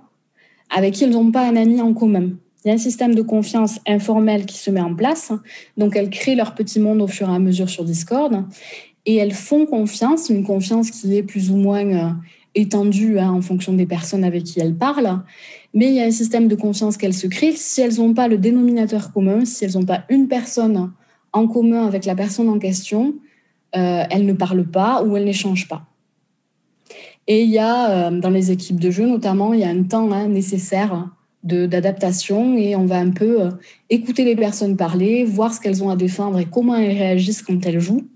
avec 0.70 0.94
qui 0.94 1.04
elles 1.04 1.12
n'ont 1.12 1.32
pas 1.32 1.46
un 1.46 1.56
ami 1.56 1.82
en 1.82 1.94
commun. 1.94 2.30
Il 2.64 2.70
y 2.70 2.72
a 2.72 2.76
un 2.76 2.78
système 2.78 3.14
de 3.14 3.22
confiance 3.22 3.80
informel 3.86 4.46
qui 4.46 4.58
se 4.58 4.72
met 4.72 4.80
en 4.80 4.96
place. 4.96 5.34
Donc, 5.78 5.98
elles 5.98 6.10
créent 6.10 6.36
leur 6.36 6.56
petit 6.56 6.80
monde 6.80 7.02
au 7.02 7.08
fur 7.08 7.30
et 7.30 7.36
à 7.36 7.40
mesure 7.40 7.70
sur 7.70 7.84
Discord. 7.84 8.46
Et 9.06 9.18
elles 9.18 9.34
font 9.34 9.66
confiance, 9.66 10.30
une 10.30 10.46
confiance 10.46 10.90
qui 10.90 11.18
est 11.18 11.24
plus 11.24 11.52
ou 11.52 11.58
moins 11.58 11.86
euh, 11.86 12.10
étendue 12.56 13.20
hein, 13.20 13.32
en 13.32 13.42
fonction 13.42 13.74
des 13.74 13.86
personnes 13.86 14.24
avec 14.24 14.46
qui 14.46 14.62
elles 14.62 14.76
parlent. 14.76 15.20
Mais 15.74 15.88
il 15.88 15.96
y 15.96 16.00
a 16.00 16.06
un 16.06 16.12
système 16.12 16.48
de 16.48 16.56
confiance 16.56 16.96
qu'elles 16.96 17.14
se 17.14 17.28
créent. 17.28 17.58
Si 17.58 17.82
elles 17.82 17.98
n'ont 17.98 18.14
pas 18.14 18.30
le 18.30 18.38
dénominateur 18.38 19.12
commun, 19.12 19.44
si 19.44 19.66
elles 19.66 19.74
n'ont 19.74 19.86
pas 19.86 20.06
une 20.10 20.30
personne 20.30 20.92
en 21.34 21.48
commun 21.48 21.86
avec 21.86 22.06
la 22.06 22.16
personne 22.16 22.48
en 22.48 22.60
question, 22.60 23.16
euh, 23.76 24.04
elles 24.10 24.26
ne 24.26 24.34
parlent 24.34 24.66
pas 24.66 25.04
ou 25.04 25.18
elles 25.18 25.26
n'échangent 25.26 25.68
pas. 25.68 25.84
Et 27.28 27.44
il 27.44 27.50
y 27.50 27.58
a, 27.58 27.90
euh, 27.90 28.20
dans 28.20 28.30
les 28.30 28.52
équipes 28.52 28.80
de 28.80 28.92
jeu 28.92 29.08
notamment, 29.08 29.54
il 29.54 29.62
y 29.62 29.64
a 29.64 29.70
un 29.70 29.84
temps 29.84 30.12
hein, 30.12 30.28
nécessaire 30.28 31.10
d'adaptation 31.44 32.56
et 32.56 32.76
on 32.76 32.86
va 32.86 32.98
un 33.00 33.10
peu 33.10 33.42
euh, 33.42 33.50
écouter 33.90 34.24
les 34.24 34.36
personnes 34.36 34.78
parler, 34.78 35.26
voir 35.26 35.54
ce 35.54 35.60
qu'elles 35.60 35.84
ont 35.84 35.90
à 35.90 35.96
défendre 35.96 36.40
et 36.40 36.46
comment 36.46 36.76
elles 36.76 36.98
réagissent 36.98 37.42
quand 37.42 37.66
elles 37.66 37.82
jouent 37.82 38.08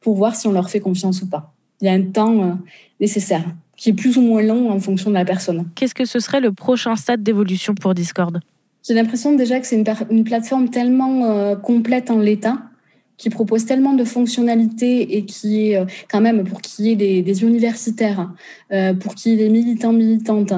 pour 0.00 0.14
voir 0.14 0.36
si 0.36 0.46
on 0.46 0.52
leur 0.52 0.70
fait 0.70 0.80
confiance 0.80 1.22
ou 1.22 1.28
pas. 1.28 1.52
Il 1.80 1.86
y 1.86 1.88
a 1.88 1.92
un 1.92 2.02
temps 2.02 2.58
nécessaire 3.00 3.44
qui 3.76 3.90
est 3.90 3.92
plus 3.92 4.16
ou 4.16 4.22
moins 4.22 4.42
long 4.42 4.70
en 4.70 4.78
fonction 4.78 5.10
de 5.10 5.14
la 5.14 5.24
personne. 5.24 5.68
Qu'est-ce 5.74 5.94
que 5.94 6.04
ce 6.04 6.20
serait 6.20 6.40
le 6.40 6.52
prochain 6.52 6.94
stade 6.94 7.22
d'évolution 7.22 7.74
pour 7.74 7.92
Discord? 7.92 8.40
J'ai 8.86 8.94
l'impression 8.94 9.34
déjà 9.34 9.58
que 9.58 9.66
c'est 9.66 9.82
une, 10.10 10.24
plateforme 10.24 10.70
tellement 10.70 11.56
complète 11.56 12.10
en 12.10 12.18
l'état, 12.18 12.58
qui 13.16 13.30
propose 13.30 13.64
tellement 13.64 13.94
de 13.94 14.04
fonctionnalités 14.04 15.16
et 15.16 15.24
qui 15.24 15.70
est 15.70 15.76
euh, 15.76 15.84
quand 16.10 16.20
même 16.20 16.44
pour 16.44 16.60
qu'il 16.60 16.86
y 16.86 16.90
ait 16.90 17.22
des, 17.22 17.44
universitaires, 17.44 18.30
euh, 18.72 18.94
pour 18.94 19.14
qu'il 19.14 19.32
y 19.32 19.34
ait 19.34 19.38
des 19.38 19.48
militants, 19.48 19.92
militantes, 19.92 20.52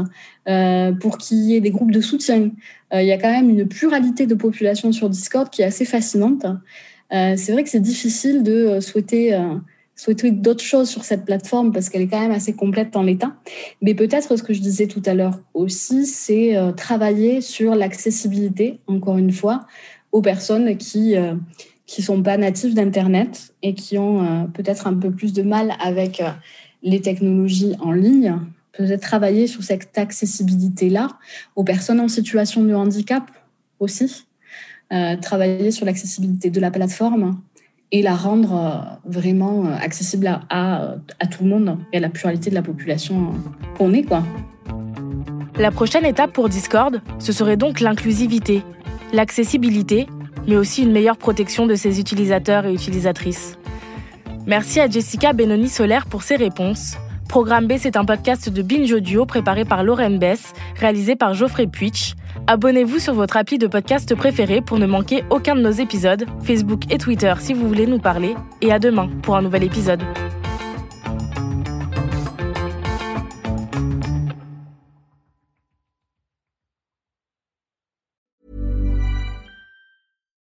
pour 1.01 1.19
qu'il 1.19 1.39
y 1.39 1.55
ait 1.57 1.61
des 1.61 1.71
groupes 1.71 1.91
de 1.91 2.01
soutien. 2.01 2.51
il 2.95 3.05
y 3.05 3.13
a 3.13 3.19
quand 3.19 3.31
même 3.31 3.51
une 3.51 3.69
pluralité 3.69 4.27
de 4.27 4.35
population 4.35 4.93
sur 4.93 5.11
Discord 5.11 5.51
qui 5.51 5.61
est 5.61 5.67
assez 5.67 5.85
fascinante. 5.85 6.47
c'est 7.11 7.53
vrai 7.53 7.65
que 7.65 7.69
c'est 7.69 7.81
difficile 7.81 8.43
de 8.43 8.81
souhaiter 8.81 9.39
souhaiter 9.99 10.31
d'autres 10.31 10.65
choses 10.65 10.89
sur 10.89 11.05
cette 11.05 11.25
plateforme 11.25 11.73
parce 11.73 11.89
qu'elle 11.89 12.03
est 12.03 12.09
quand 12.09 12.21
même 12.21 12.31
assez 12.31 12.55
complète 12.55 12.97
en 12.97 13.03
l'état. 13.03 13.35
Mais 13.83 13.95
peut-être 13.95 14.37
ce 14.37 14.43
que 14.43 14.55
je 14.55 14.61
disais 14.61 14.87
tout 14.87 15.03
à 15.05 15.13
l'heure 15.13 15.41
aussi, 15.55 16.07
c'est 16.07 16.57
euh, 16.57 16.73
travailler 16.73 17.41
sur 17.41 17.75
l'accessibilité, 17.75 18.79
encore 18.87 19.19
une 19.19 19.33
fois, 19.33 19.67
aux 20.13 20.23
personnes 20.23 20.77
qui 20.77 21.17
euh, 21.17 21.35
qui 21.89 22.03
sont 22.03 22.23
pas 22.23 22.37
natives 22.37 22.75
d'Internet 22.75 23.53
et 23.65 23.75
qui 23.75 23.99
ont 23.99 24.23
euh, 24.23 24.45
peut-être 24.45 24.87
un 24.87 24.95
peu 24.95 25.11
plus 25.11 25.33
de 25.33 25.43
mal 25.43 25.75
avec 25.81 26.23
les 26.85 27.01
technologies 27.01 27.75
en 27.81 27.91
ligne 27.91 28.39
peut-être 28.79 29.01
travailler 29.01 29.49
sur 29.49 29.63
cette 29.63 29.99
accessibilité-là 29.99 31.09
aux 31.57 31.65
personnes 31.65 32.01
en 32.01 32.09
situation 32.09 32.63
de 32.63 32.73
handicap 32.75 33.25
aussi. 33.81 34.27
Euh, 34.91 35.17
travailler 35.17 35.71
sur 35.71 35.85
l'accessibilité 35.85 36.49
de 36.49 36.61
la 36.61 36.71
plateforme 36.71 37.39
et 37.93 38.01
la 38.01 38.17
rendre 38.17 38.55
euh, 38.55 39.11
vraiment 39.11 39.67
euh, 39.67 39.75
accessible 39.75 40.27
à, 40.29 40.41
à, 40.49 40.95
à, 41.21 41.27
tout 41.27 41.45
le 41.45 41.51
monde 41.51 41.77
et 41.93 41.99
à 41.99 42.01
la 42.01 42.09
pluralité 42.09 42.49
de 42.49 42.55
la 42.55 42.63
population 42.63 43.35
qu'on 43.77 43.93
est. 43.93 44.05
Quoi. 44.05 44.25
La 45.59 45.71
prochaine 45.71 46.07
étape 46.07 46.33
pour 46.33 46.49
Discord, 46.49 47.03
ce 47.19 47.33
serait 47.33 47.59
donc 47.59 47.81
l'inclusivité, 47.81 48.63
l'accessibilité, 49.13 50.07
mais 50.49 50.57
aussi 50.57 50.83
une 50.83 50.91
meilleure 50.91 51.19
protection 51.19 51.67
de 51.67 51.77
ses 51.77 52.01
utilisateurs 52.01 52.67
et 52.67 52.73
utilisatrices. 52.73 53.57
Merci 54.47 54.81
à 54.81 54.89
Jessica 54.89 55.33
Benoni-Solaire 55.33 56.07
pour 56.07 56.23
ses 56.23 56.37
réponses. 56.37 56.97
Programme 57.29 57.67
B, 57.67 57.75
c'est 57.79 57.99
un 57.99 58.07
podcast 58.07 58.49
de 58.49 58.63
Binge 58.63 58.91
Audio 58.91 59.27
préparé 59.27 59.67
par 59.67 59.85
Lauren 59.85 60.17
Bess, 60.17 60.55
réalisé 60.77 61.15
par 61.15 61.35
Geoffrey 61.35 61.67
Puitch. 61.67 62.15
Abonnez-vous 62.47 62.99
sur 62.99 63.13
votre 63.13 63.37
appli 63.37 63.59
de 63.59 63.67
podcast 63.67 64.15
préféré 64.15 64.63
pour 64.63 64.79
ne 64.79 64.87
manquer 64.87 65.23
aucun 65.29 65.55
de 65.55 65.61
nos 65.61 65.71
épisodes, 65.71 66.25
Facebook 66.43 66.91
et 66.91 66.97
Twitter 66.97 67.35
si 67.39 67.53
vous 67.53 67.69
voulez 67.69 67.87
nous 67.87 67.99
parler. 67.99 68.35
Et 68.63 68.73
à 68.73 68.79
demain 68.79 69.11
pour 69.23 69.37
un 69.37 69.43
nouvel 69.43 69.65
épisode. 69.65 70.03